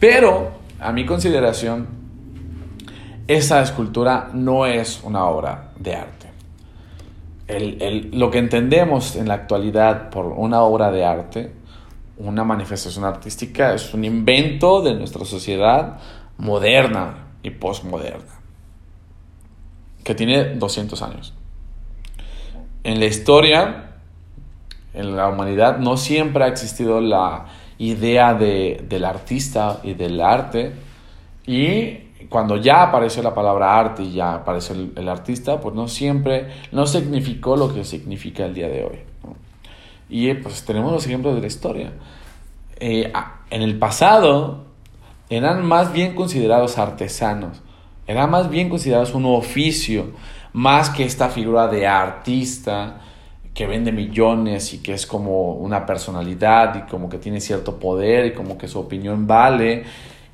pero 0.00 0.52
a 0.80 0.92
mi 0.92 1.04
consideración, 1.04 1.86
esa 3.28 3.60
escultura 3.60 4.30
no 4.32 4.64
es 4.64 5.02
una 5.04 5.26
obra 5.26 5.72
de 5.78 5.94
arte. 5.94 6.30
El, 7.46 7.82
el, 7.82 8.10
lo 8.18 8.30
que 8.30 8.38
entendemos 8.38 9.14
en 9.14 9.28
la 9.28 9.34
actualidad 9.34 10.08
por 10.08 10.24
una 10.24 10.62
obra 10.62 10.90
de 10.90 11.04
arte, 11.04 11.52
una 12.16 12.44
manifestación 12.44 13.04
artística, 13.04 13.74
es 13.74 13.92
un 13.92 14.06
invento 14.06 14.80
de 14.80 14.94
nuestra 14.94 15.26
sociedad 15.26 15.98
moderna 16.38 17.24
y 17.44 17.50
postmoderna, 17.50 18.33
que 20.04 20.14
tiene 20.14 20.54
200 20.54 21.02
años. 21.02 21.34
En 22.84 23.00
la 23.00 23.06
historia, 23.06 23.94
en 24.92 25.16
la 25.16 25.28
humanidad, 25.28 25.78
no 25.78 25.96
siempre 25.96 26.44
ha 26.44 26.48
existido 26.48 27.00
la 27.00 27.46
idea 27.78 28.34
de, 28.34 28.84
del 28.88 29.04
artista 29.04 29.80
y 29.82 29.94
del 29.94 30.20
arte, 30.20 30.72
y 31.46 32.04
cuando 32.28 32.56
ya 32.56 32.82
apareció 32.82 33.22
la 33.22 33.34
palabra 33.34 33.78
arte 33.78 34.02
y 34.02 34.12
ya 34.12 34.34
apareció 34.34 34.74
el, 34.74 35.08
artista, 35.08 35.60
pues 35.60 35.74
no 35.74 35.88
siempre, 35.88 36.48
no 36.72 36.86
significó 36.86 37.56
lo 37.56 37.72
que 37.72 37.84
significa 37.84 38.44
el 38.44 38.54
día 38.54 38.68
de 38.68 38.84
hoy. 38.84 38.98
Y 40.08 40.32
pues 40.34 40.64
tenemos 40.64 40.92
los 40.92 41.06
ejemplos 41.06 41.34
de 41.34 41.40
la 41.40 41.46
historia. 41.46 41.92
Eh, 42.76 43.12
en 43.50 43.62
el 43.62 43.78
pasado 43.78 44.64
eran 45.28 45.64
más 45.64 45.92
bien 45.92 46.14
considerados 46.14 46.78
artesanos, 46.78 47.62
eran 48.06 48.30
más 48.30 48.50
bien 48.50 48.68
considerados 48.68 49.14
un 49.14 49.24
oficio, 49.26 50.12
más 50.52 50.90
que 50.90 51.04
esta 51.04 51.28
figura 51.28 51.68
de 51.68 51.86
artista 51.86 53.00
que 53.54 53.66
vende 53.66 53.92
millones 53.92 54.74
y 54.74 54.78
que 54.78 54.94
es 54.94 55.06
como 55.06 55.52
una 55.52 55.86
personalidad 55.86 56.74
y 56.76 56.90
como 56.90 57.08
que 57.08 57.18
tiene 57.18 57.40
cierto 57.40 57.78
poder 57.78 58.26
y 58.26 58.32
como 58.32 58.58
que 58.58 58.66
su 58.66 58.80
opinión 58.80 59.26
vale 59.26 59.84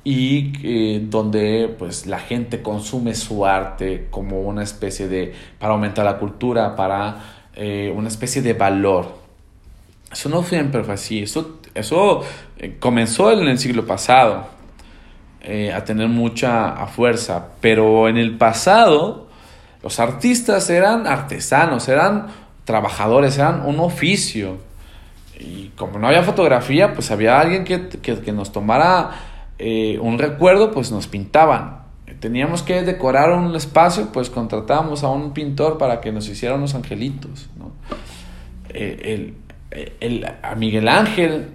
y 0.03 0.53
eh, 0.63 1.01
donde 1.03 1.73
pues 1.77 2.07
la 2.07 2.19
gente 2.19 2.63
consume 2.63 3.13
su 3.13 3.45
arte 3.45 4.07
como 4.09 4.41
una 4.41 4.63
especie 4.63 5.07
de 5.07 5.33
para 5.59 5.73
aumentar 5.73 6.03
la 6.05 6.17
cultura 6.17 6.75
para 6.75 7.17
eh, 7.55 7.93
una 7.95 8.07
especie 8.07 8.41
de 8.41 8.53
valor. 8.53 9.21
Eso 10.11 10.27
no 10.27 10.43
siempre 10.43 10.83
fue 10.83 10.95
así. 10.95 11.21
Eso 11.21 11.59
eso 11.75 12.23
eh, 12.57 12.77
comenzó 12.79 13.31
en 13.31 13.47
el 13.47 13.59
siglo 13.59 13.85
pasado 13.85 14.60
a 15.73 15.83
tener 15.83 16.07
mucha 16.07 16.85
fuerza 16.87 17.47
pero 17.61 18.07
en 18.07 18.17
el 18.17 18.37
pasado 18.37 19.27
los 19.81 19.99
artistas 19.99 20.69
eran 20.69 21.07
artesanos 21.07 21.87
eran 21.87 22.27
trabajadores 22.65 23.37
eran 23.37 23.65
un 23.65 23.79
oficio 23.79 24.59
y 25.39 25.69
como 25.75 25.99
no 25.99 26.07
había 26.07 26.23
fotografía 26.23 26.93
pues 26.93 27.11
había 27.11 27.39
alguien 27.39 27.63
que, 27.63 27.89
que, 27.89 28.31
nos 28.31 28.51
tomara 28.51 29.11
eh, 29.63 29.99
un 29.99 30.17
recuerdo, 30.17 30.71
pues 30.71 30.91
nos 30.91 31.05
pintaban. 31.05 31.81
Teníamos 32.19 32.63
que 32.63 32.81
decorar 32.81 33.31
un 33.31 33.55
espacio, 33.55 34.09
pues 34.11 34.31
contratábamos 34.31 35.03
a 35.03 35.09
un 35.09 35.33
pintor 35.33 35.77
para 35.77 36.01
que 36.01 36.11
nos 36.11 36.27
hiciera 36.27 36.55
unos 36.55 36.73
angelitos, 36.73 37.49
¿no? 37.57 37.71
el, 38.69 39.35
el, 39.99 40.25
a 40.41 40.55
Miguel 40.55 40.87
Ángel 40.87 41.49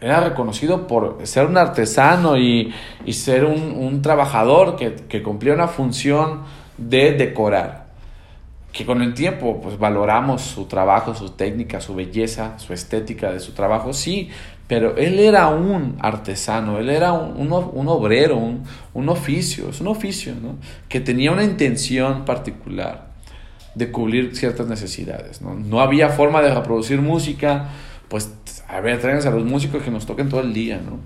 era 0.00 0.20
reconocido 0.20 0.86
por 0.86 1.18
ser 1.24 1.46
un 1.46 1.56
artesano 1.56 2.36
y, 2.36 2.72
y 3.04 3.12
ser 3.12 3.44
un, 3.44 3.72
un 3.72 4.02
trabajador 4.02 4.76
que, 4.76 4.94
que, 4.94 5.22
cumplía 5.22 5.54
una 5.54 5.68
función 5.68 6.42
de 6.78 7.12
decorar. 7.12 7.84
Que 8.72 8.84
con 8.84 9.02
el 9.02 9.14
tiempo 9.14 9.60
pues 9.62 9.78
valoramos 9.78 10.42
su 10.42 10.64
trabajo, 10.66 11.14
su 11.14 11.30
técnica, 11.30 11.80
su 11.80 11.94
belleza, 11.94 12.58
su 12.58 12.72
estética 12.72 13.30
de 13.30 13.38
su 13.38 13.52
trabajo, 13.52 13.92
sí, 13.92 14.30
pero 14.66 14.96
él 14.96 15.18
era 15.18 15.48
un 15.48 15.96
artesano, 16.00 16.78
él 16.78 16.88
era 16.88 17.12
un, 17.12 17.52
un, 17.52 17.88
obrero, 17.88 18.36
un, 18.36 18.64
un, 18.94 19.08
oficio, 19.08 19.68
es 19.68 19.80
un 19.80 19.88
oficio, 19.88 20.34
¿no? 20.34 20.56
Que 20.88 21.00
tenía 21.00 21.32
una 21.32 21.44
intención 21.44 22.24
particular 22.24 23.08
de 23.74 23.90
cubrir 23.90 24.34
ciertas 24.34 24.66
necesidades, 24.66 25.42
¿no? 25.42 25.54
No 25.54 25.80
había 25.80 26.08
forma 26.08 26.40
de 26.40 26.54
reproducir 26.54 27.00
música, 27.02 27.68
pues, 28.08 28.32
a 28.74 28.80
ver, 28.80 29.00
tráiganse 29.00 29.28
a 29.28 29.30
los 29.30 29.44
músicos 29.44 29.82
que 29.84 29.90
nos 29.92 30.04
toquen 30.04 30.28
todo 30.28 30.40
el 30.40 30.52
día, 30.52 30.80
¿no? 30.84 30.98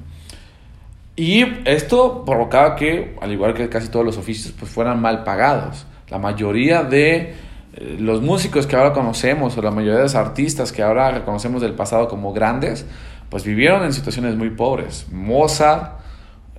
Y 1.16 1.44
esto 1.66 2.24
provocaba 2.24 2.76
que, 2.76 3.14
al 3.20 3.30
igual 3.30 3.52
que 3.52 3.68
casi 3.68 3.88
todos 3.88 4.06
los 4.06 4.16
oficios, 4.16 4.54
pues 4.58 4.70
fueran 4.70 5.02
mal 5.02 5.22
pagados. 5.22 5.84
La 6.08 6.18
mayoría 6.18 6.82
de 6.82 7.34
eh, 7.74 7.96
los 7.98 8.22
músicos 8.22 8.66
que 8.66 8.74
ahora 8.74 8.94
conocemos, 8.94 9.58
o 9.58 9.60
la 9.60 9.70
mayoría 9.70 9.96
de 9.96 10.04
los 10.04 10.14
artistas 10.14 10.72
que 10.72 10.82
ahora 10.82 11.10
reconocemos 11.10 11.60
del 11.60 11.74
pasado 11.74 12.08
como 12.08 12.32
grandes, 12.32 12.86
pues 13.28 13.44
vivieron 13.44 13.84
en 13.84 13.92
situaciones 13.92 14.34
muy 14.36 14.48
pobres. 14.48 15.06
Mozart, 15.12 16.00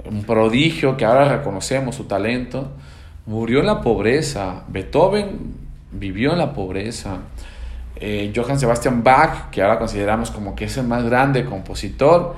un 0.06 0.24
prodigio 0.26 0.96
que 0.96 1.06
ahora 1.06 1.38
reconocemos 1.38 1.96
su 1.96 2.04
talento, 2.04 2.70
murió 3.26 3.62
en 3.62 3.66
la 3.66 3.82
pobreza. 3.82 4.66
Beethoven 4.68 5.56
vivió 5.92 6.34
en 6.34 6.38
la 6.38 6.54
pobreza. 6.54 7.18
Eh, 8.00 8.32
Johann 8.34 8.60
Sebastian 8.60 9.04
Bach, 9.04 9.50
que 9.50 9.62
ahora 9.62 9.78
consideramos 9.78 10.32
como 10.32 10.56
que 10.56 10.66
es 10.66 10.78
el 10.78 10.88
más 10.88 11.04
grande 11.04 11.44
compositor, 11.44 12.36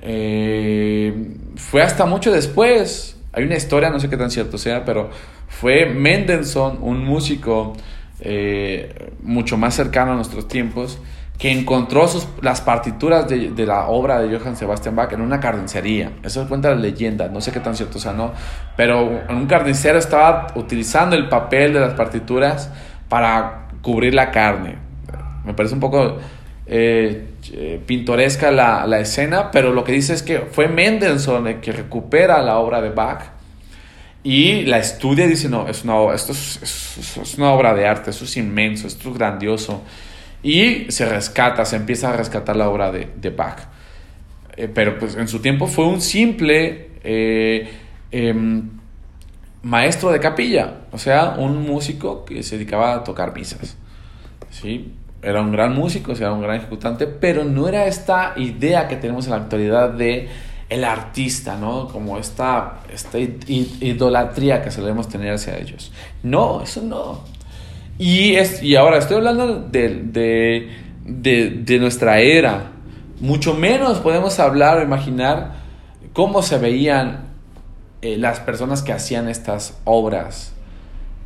eh, 0.00 1.34
fue 1.56 1.82
hasta 1.82 2.06
mucho 2.06 2.30
después. 2.30 3.16
Hay 3.32 3.44
una 3.44 3.56
historia, 3.56 3.90
no 3.90 3.98
sé 3.98 4.08
qué 4.08 4.16
tan 4.16 4.30
cierto 4.30 4.58
sea, 4.58 4.84
pero 4.84 5.10
fue 5.48 5.86
Mendelssohn, 5.86 6.78
un 6.80 7.04
músico 7.04 7.72
eh, 8.20 9.12
mucho 9.22 9.56
más 9.56 9.74
cercano 9.74 10.12
a 10.12 10.14
nuestros 10.14 10.46
tiempos, 10.46 10.98
que 11.38 11.50
encontró 11.50 12.08
las 12.42 12.60
partituras 12.60 13.28
de, 13.28 13.50
de, 13.50 13.66
la 13.66 13.88
obra 13.88 14.20
de 14.20 14.38
Johann 14.38 14.54
Sebastian 14.54 14.94
Bach 14.94 15.12
en 15.12 15.20
una 15.20 15.40
carnicería. 15.40 16.12
Eso 16.22 16.46
cuenta 16.48 16.70
la 16.70 16.76
leyenda, 16.76 17.26
no 17.28 17.40
sé 17.40 17.50
qué 17.50 17.58
tan 17.58 17.74
cierto 17.74 17.98
sea, 17.98 18.12
no. 18.12 18.32
Pero 18.76 19.04
un 19.28 19.46
carnicero 19.46 19.98
estaba 19.98 20.46
utilizando 20.54 21.16
el 21.16 21.28
papel 21.28 21.72
de 21.72 21.80
las 21.80 21.94
partituras 21.94 22.70
para 23.08 23.66
cubrir 23.82 24.14
la 24.14 24.30
carne. 24.30 24.83
Me 25.44 25.54
parece 25.54 25.74
un 25.74 25.80
poco 25.80 26.18
eh, 26.66 27.26
eh, 27.52 27.80
pintoresca 27.84 28.50
la, 28.50 28.86
la, 28.86 28.98
escena, 28.98 29.50
pero 29.50 29.72
lo 29.72 29.84
que 29.84 29.92
dice 29.92 30.14
es 30.14 30.22
que 30.22 30.40
fue 30.40 30.68
Mendelssohn 30.68 31.46
el 31.46 31.60
que 31.60 31.72
recupera 31.72 32.40
la 32.42 32.58
obra 32.58 32.80
de 32.80 32.90
Bach 32.90 33.34
y 34.22 34.62
la 34.62 34.78
estudia 34.78 35.26
y 35.26 35.28
dice, 35.28 35.50
no, 35.50 35.68
es 35.68 35.84
una, 35.84 36.14
esto 36.14 36.32
es, 36.32 37.34
una 37.36 37.52
obra 37.52 37.74
de 37.74 37.86
arte, 37.86 38.10
esto 38.10 38.24
es 38.24 38.36
inmenso, 38.38 38.86
esto 38.86 39.10
es 39.10 39.18
grandioso. 39.18 39.82
Y 40.42 40.90
se 40.90 41.06
rescata, 41.06 41.64
se 41.66 41.76
empieza 41.76 42.08
a 42.08 42.16
rescatar 42.16 42.56
la 42.56 42.70
obra 42.70 42.90
de, 42.90 43.10
de 43.14 43.30
Bach. 43.30 43.58
Eh, 44.56 44.68
pero 44.72 44.98
pues 44.98 45.16
en 45.16 45.28
su 45.28 45.40
tiempo 45.40 45.66
fue 45.66 45.86
un 45.86 46.00
simple 46.00 46.92
eh, 47.02 47.68
maestro 49.62 50.10
de 50.10 50.20
capilla, 50.20 50.84
o 50.92 50.98
sea, 50.98 51.34
un 51.36 51.62
músico 51.62 52.24
que 52.24 52.42
se 52.42 52.56
dedicaba 52.56 52.94
a 52.94 53.04
tocar 53.04 53.34
misas. 53.34 53.76
¿sí? 54.50 54.94
Era 55.24 55.40
un 55.40 55.52
gran 55.52 55.74
músico, 55.74 56.12
era 56.12 56.32
un 56.32 56.42
gran 56.42 56.56
ejecutante, 56.56 57.06
pero 57.06 57.44
no 57.44 57.66
era 57.66 57.86
esta 57.86 58.34
idea 58.36 58.88
que 58.88 58.96
tenemos 58.96 59.24
en 59.24 59.30
la 59.30 59.38
actualidad 59.38 59.90
de 59.90 60.28
el 60.68 60.84
artista, 60.84 61.56
¿no? 61.56 61.88
Como 61.88 62.18
esta, 62.18 62.80
esta 62.92 63.18
idolatría 63.18 64.62
que 64.62 64.70
solemos 64.70 65.08
tener 65.08 65.34
hacia 65.34 65.56
ellos. 65.58 65.92
No, 66.22 66.62
eso 66.62 66.82
no. 66.82 67.20
Y, 67.98 68.34
es, 68.34 68.62
y 68.62 68.76
ahora 68.76 68.98
estoy 68.98 69.18
hablando 69.18 69.60
de, 69.60 70.68
de, 71.04 71.50
de, 71.64 71.78
nuestra 71.78 72.18
era. 72.18 72.72
Mucho 73.20 73.54
menos 73.54 73.98
podemos 73.98 74.40
hablar 74.40 74.78
o 74.78 74.82
imaginar 74.82 75.52
cómo 76.12 76.42
se 76.42 76.58
veían 76.58 77.28
eh, 78.02 78.16
las 78.16 78.40
personas 78.40 78.82
que 78.82 78.92
hacían 78.92 79.28
estas 79.28 79.78
obras 79.84 80.54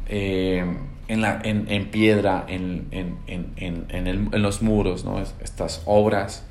eh, 0.09 0.65
en, 1.09 1.21
la, 1.23 1.41
en, 1.43 1.67
en, 1.71 1.91
piedra, 1.91 2.45
en, 2.49 2.87
en, 2.93 3.87
en, 3.89 4.43
los 4.43 4.63
muros, 4.63 5.05
¿no? 5.05 5.21
estas 5.21 5.83
obras, 5.87 6.45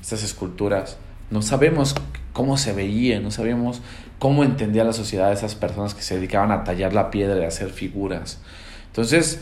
estas 0.00 0.22
esculturas. 0.22 0.98
No 1.30 1.42
sabemos 1.42 1.94
cómo 2.32 2.56
se 2.56 2.72
veían, 2.72 3.22
no 3.22 3.30
sabemos 3.30 3.80
cómo 4.18 4.44
entendía 4.44 4.84
la 4.84 4.92
sociedad 4.92 5.32
esas 5.32 5.54
personas 5.54 5.94
que 5.94 6.02
se 6.02 6.16
dedicaban 6.16 6.52
a 6.52 6.62
tallar 6.64 6.92
la 6.92 7.10
piedra 7.10 7.40
y 7.40 7.44
a 7.44 7.48
hacer 7.48 7.70
figuras. 7.70 8.40
Entonces, 8.88 9.40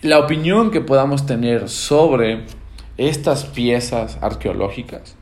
la 0.00 0.18
opinión 0.18 0.70
que 0.70 0.80
podamos 0.80 1.26
tener 1.26 1.68
sobre 1.68 2.44
estas 2.96 3.44
piezas 3.44 4.18
arqueológicas 4.20 5.16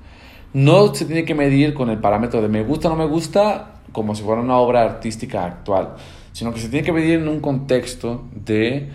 no 0.52 0.94
se 0.94 1.06
tiene 1.06 1.24
que 1.24 1.34
medir 1.34 1.74
con 1.74 1.90
el 1.90 1.98
parámetro 1.98 2.42
de 2.42 2.48
me 2.48 2.62
gusta 2.62 2.88
o 2.88 2.90
no 2.90 2.96
me 2.96 3.06
gusta 3.06 3.72
como 3.92 4.14
si 4.14 4.22
fuera 4.22 4.40
una 4.40 4.56
obra 4.56 4.82
artística 4.82 5.44
actual, 5.44 5.96
sino 6.32 6.52
que 6.52 6.60
se 6.60 6.68
tiene 6.68 6.84
que 6.84 6.92
medir 6.92 7.20
en 7.20 7.28
un 7.28 7.40
contexto 7.40 8.24
de 8.34 8.88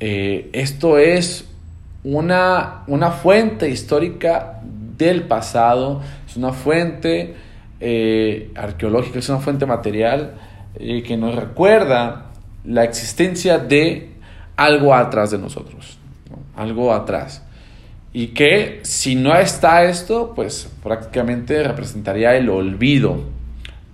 eh, 0.00 0.50
esto 0.52 0.98
es 0.98 1.48
una, 2.04 2.84
una 2.86 3.10
fuente 3.10 3.68
histórica 3.68 4.60
del 4.96 5.24
pasado, 5.24 6.00
es 6.26 6.36
una 6.36 6.52
fuente 6.52 7.34
eh, 7.80 8.50
arqueológica, 8.54 9.18
es 9.18 9.28
una 9.28 9.38
fuente 9.38 9.66
material 9.66 10.34
eh, 10.76 11.02
que 11.02 11.16
nos 11.16 11.34
recuerda 11.34 12.26
la 12.64 12.84
existencia 12.84 13.58
de 13.58 14.10
algo 14.56 14.94
atrás 14.94 15.30
de 15.30 15.38
nosotros, 15.38 15.98
¿no? 16.30 16.38
algo 16.60 16.92
atrás. 16.92 17.44
Y 18.12 18.28
que 18.28 18.80
si 18.82 19.14
no 19.14 19.36
está 19.36 19.84
esto, 19.84 20.32
pues 20.34 20.68
prácticamente 20.82 21.62
representaría 21.62 22.34
el 22.36 22.48
olvido, 22.48 23.24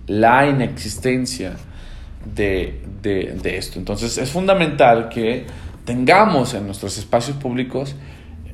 la 0.07 0.47
inexistencia 0.47 1.53
de, 2.25 2.81
de, 3.01 3.57
esto. 3.57 3.79
Entonces 3.79 4.17
es 4.17 4.31
fundamental 4.31 5.09
que 5.09 5.45
tengamos 5.85 6.53
en 6.53 6.65
nuestros 6.65 6.97
espacios 6.97 7.37
públicos 7.37 7.95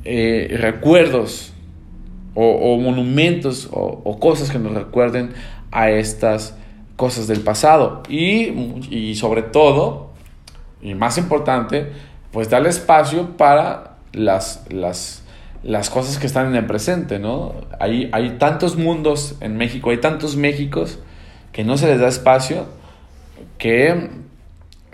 eh, 0.04 0.56
recuerdos 0.60 1.52
o, 2.34 2.78
monumentos 2.78 3.68
o, 3.72 4.00
o, 4.04 4.18
cosas 4.18 4.50
que 4.50 4.58
nos 4.58 4.72
recuerden 4.72 5.32
a 5.70 5.90
estas 5.90 6.56
cosas 6.96 7.26
del 7.26 7.40
pasado. 7.40 8.02
Y, 8.08 8.48
y 8.90 9.14
sobre 9.16 9.42
todo, 9.42 10.10
y 10.80 10.94
más 10.94 11.18
importante, 11.18 11.88
pues 12.30 12.48
darle 12.48 12.70
espacio 12.70 13.36
para 13.36 13.96
las, 14.12 14.64
las, 14.70 15.22
las 15.62 15.90
cosas 15.90 16.18
que 16.18 16.26
están 16.26 16.46
en 16.48 16.56
el 16.56 16.66
presente, 16.66 17.18
¿no? 17.18 17.54
Hay, 17.78 18.08
hay 18.12 18.30
tantos 18.38 18.76
mundos 18.76 19.36
en 19.40 19.56
México, 19.56 19.90
hay 19.90 19.98
tantos 19.98 20.36
Méxicos 20.36 20.98
que 21.52 21.64
no 21.64 21.76
se 21.76 21.86
les 21.86 22.00
da 22.00 22.08
espacio 22.08 22.66
que, 23.58 24.08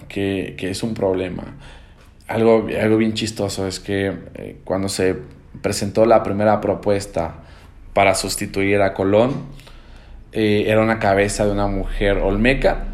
que, 0.08 0.54
que 0.58 0.70
es 0.70 0.82
un 0.82 0.94
problema. 0.94 1.56
Algo, 2.26 2.66
algo 2.80 2.96
bien 2.96 3.14
chistoso 3.14 3.66
es 3.66 3.80
que 3.80 4.12
eh, 4.34 4.56
cuando 4.64 4.88
se 4.88 5.16
presentó 5.62 6.04
la 6.06 6.22
primera 6.22 6.60
propuesta 6.60 7.36
para 7.94 8.14
sustituir 8.14 8.82
a 8.82 8.94
Colón, 8.94 9.46
eh, 10.32 10.64
era 10.66 10.82
una 10.82 10.98
cabeza 10.98 11.46
de 11.46 11.52
una 11.52 11.66
mujer 11.66 12.18
olmeca 12.18 12.84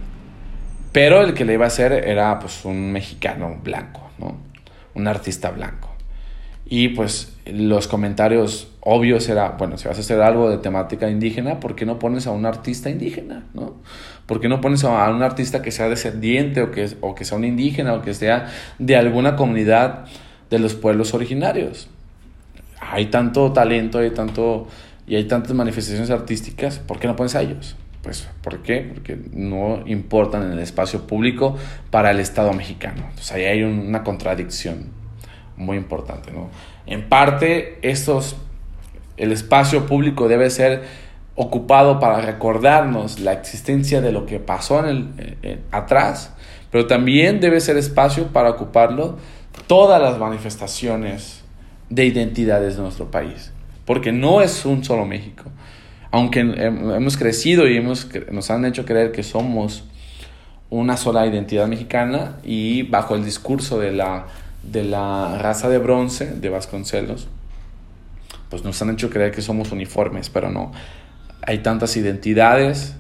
pero 0.95 1.23
el 1.23 1.35
que 1.35 1.45
le 1.45 1.55
iba 1.55 1.65
a 1.65 1.67
hacer 1.67 1.91
era 1.93 2.39
pues 2.39 2.65
un 2.65 2.93
mexicano 2.93 3.59
blanco, 3.61 4.13
¿no? 4.17 4.37
Un 4.95 5.09
artista 5.09 5.51
blanco. 5.51 5.93
Y 6.67 6.89
pues 6.89 7.37
los 7.47 7.89
comentarios 7.89 8.69
obvios 8.81 9.29
era, 9.29 9.51
bueno, 9.51 9.77
si 9.77 9.87
vas 9.87 9.99
a 9.99 10.01
hacer 10.01 10.21
algo 10.23 10.51
de 10.51 10.59
temática 10.59 11.11
indígena, 11.11 11.61
¿por 11.61 11.75
qué 11.75 11.85
no 11.85 11.99
pones 11.99 12.27
a 12.27 12.31
un 12.31 12.47
artista 12.47 12.89
indígena, 12.89 13.45
no? 13.53 13.75
¿Por 14.27 14.41
qué 14.41 14.49
no 14.49 14.61
pones 14.61 14.83
a 14.85 15.11
un 15.11 15.23
artista 15.23 15.61
que 15.61 15.71
sea 15.71 15.89
descendiente 15.89 16.63
o 16.63 16.71
que, 16.71 16.89
o 17.03 17.15
que 17.15 17.25
sea 17.25 17.37
un 17.37 17.45
indígena 17.45 17.93
o 17.93 18.03
que 18.03 18.15
sea 18.15 18.51
de 18.79 18.97
alguna 18.97 19.37
comunidad 19.37 20.07
de 20.49 20.59
los 20.59 20.75
pueblos 20.75 21.13
originarios? 21.13 21.89
Hay 22.81 23.07
tanto 23.07 23.53
talento, 23.53 23.99
hay 23.99 24.11
tanto 24.11 24.67
y 25.07 25.17
hay 25.17 25.25
tantas 25.25 25.53
manifestaciones 25.53 26.11
artísticas, 26.11 26.79
¿por 26.79 26.99
qué 26.99 27.07
no 27.07 27.17
pones 27.17 27.35
a 27.35 27.43
ellos? 27.43 27.77
Pues, 28.03 28.29
¿por 28.43 28.63
qué? 28.63 28.91
Porque 28.93 29.19
no 29.33 29.83
importan 29.87 30.43
en 30.45 30.53
el 30.53 30.59
espacio 30.59 31.07
público 31.07 31.57
para 31.91 32.11
el 32.11 32.21
Estado 32.21 32.53
mexicano. 32.53 33.03
Entonces 33.09 33.33
ahí 33.33 33.45
hay 33.45 33.63
una 33.63 34.03
contradicción 34.03 35.04
muy 35.57 35.77
importante, 35.77 36.31
¿no? 36.33 36.51
En 36.87 37.09
parte, 37.09 37.79
estos, 37.83 38.37
el 39.17 39.33
espacio 39.33 39.87
público 39.87 40.29
debe 40.29 40.51
ser 40.51 40.83
ocupado 41.37 41.99
para 41.99 42.21
recordarnos 42.21 43.21
la 43.21 43.33
existencia 43.33 44.01
de 44.01 44.13
lo 44.13 44.27
que 44.27 44.39
pasó 44.39 44.87
en 44.87 45.15
el, 45.43 45.61
atrás, 45.71 46.35
pero 46.71 46.87
también 46.87 47.41
debe 47.41 47.61
ser 47.61 47.77
espacio 47.77 48.29
para 48.29 48.51
ocuparlo 48.51 49.19
todas 49.67 50.01
las 50.01 50.19
manifestaciones 50.19 51.43
de 51.91 52.07
identidades 52.07 52.77
de 52.77 52.83
nuestro 52.83 53.11
país, 53.11 53.53
porque 53.85 54.13
no 54.13 54.43
es 54.43 54.65
un 54.65 54.85
solo 54.85 55.07
México. 55.07 55.45
Aunque 56.11 56.41
hemos 56.41 57.17
crecido 57.17 57.69
y 57.69 57.77
hemos, 57.77 58.09
nos 58.31 58.51
han 58.51 58.65
hecho 58.65 58.85
creer 58.85 59.11
que 59.11 59.25
somos 59.25 59.85
una 60.71 60.97
sola 60.97 61.27
identidad 61.27 61.67
mexicana 61.67 62.37
y 62.45 62.83
bajo 62.83 63.17
el 63.17 63.25
discurso 63.25 63.81
de 63.81 63.93
la, 63.93 64.27
de 64.71 64.85
la 64.85 65.39
raza 65.39 65.69
de 65.69 65.79
bronce 65.79 66.27
de 66.27 66.49
Vasconcelos, 66.49 67.29
pues 68.51 68.65
nos 68.65 68.81
han 68.83 68.91
hecho 68.91 69.11
creer 69.11 69.33
que 69.33 69.43
somos 69.43 69.73
uniformes, 69.73 70.31
pero 70.31 70.51
no. 70.51 70.73
Hay 71.43 71.59
tantas 71.59 71.97
identidades 71.97 72.95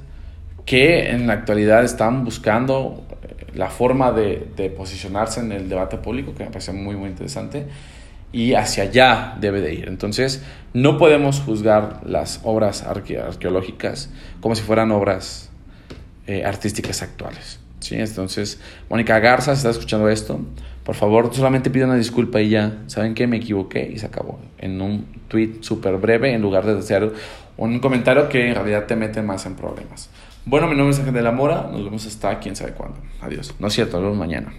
que 0.67 1.11
en 1.11 1.27
la 1.27 1.35
actualidad 1.35 1.85
están 1.85 2.25
buscando 2.25 3.05
eh, 3.23 3.47
la 3.55 3.71
forma 3.71 4.13
de, 4.13 4.49
de 4.57 4.71
posicionarse 4.71 5.41
en 5.41 5.53
el 5.53 5.69
debate 5.69 5.99
público, 5.99 6.35
que 6.35 6.45
me 6.45 6.51
parece 6.51 6.73
muy, 6.73 6.97
muy 6.97 7.09
interesante, 7.09 7.67
y 8.35 8.55
hacia 8.55 8.83
allá 8.83 9.37
debe 9.41 9.61
de 9.61 9.75
ir. 9.75 9.89
Entonces, 9.89 10.43
no 10.73 10.99
podemos 10.99 11.41
juzgar 11.41 12.01
las 12.05 12.41
obras 12.43 12.83
arqueológicas 12.83 14.11
como 14.41 14.57
si 14.57 14.63
fueran 14.63 14.91
obras 14.91 15.51
eh, 16.27 16.45
artísticas 16.45 17.01
actuales. 17.03 17.61
¿sí? 17.79 17.95
Entonces, 17.95 18.61
Mónica 18.91 19.21
Garza, 19.21 19.53
está 19.53 19.71
escuchando 19.71 20.09
esto, 20.09 20.41
por 20.85 20.95
favor, 20.95 21.35
solamente 21.35 21.71
pide 21.71 21.87
una 21.87 21.97
disculpa 21.97 22.41
y 22.41 22.51
ya, 22.51 22.83
¿saben 22.87 23.15
qué? 23.15 23.27
Me 23.27 23.39
equivoqué 23.39 23.91
y 23.93 23.99
se 23.99 24.07
acabó. 24.07 24.39
En 24.59 24.81
un 24.83 25.07
tweet 25.29 25.57
súper 25.61 25.97
breve, 25.97 26.33
en 26.35 26.43
lugar 26.43 26.67
de 26.67 26.79
hacer 26.79 27.11
un 27.57 27.79
comentario 27.79 28.29
que 28.29 28.49
en 28.49 28.55
realidad 28.55 28.85
te 28.85 28.95
mete 28.95 29.23
más 29.23 29.47
en 29.47 29.55
problemas. 29.55 30.11
Bueno, 30.45 30.67
mi 30.67 30.77
nombre 30.77 30.93
es 30.93 30.99
Ángel 30.99 31.15
de 31.15 31.23
la 31.23 31.33
Mora, 31.33 31.69
nos 31.73 31.85
vemos 31.85 32.07
hasta 32.07 32.39
quién 32.39 32.55
sabe 32.55 32.73
cuándo. 32.73 32.99
Adiós. 33.23 33.55
No 33.59 33.69
es 33.69 33.73
cierto, 33.73 33.97
nos 33.97 34.05
vemos 34.05 34.19
mañana. 34.19 34.53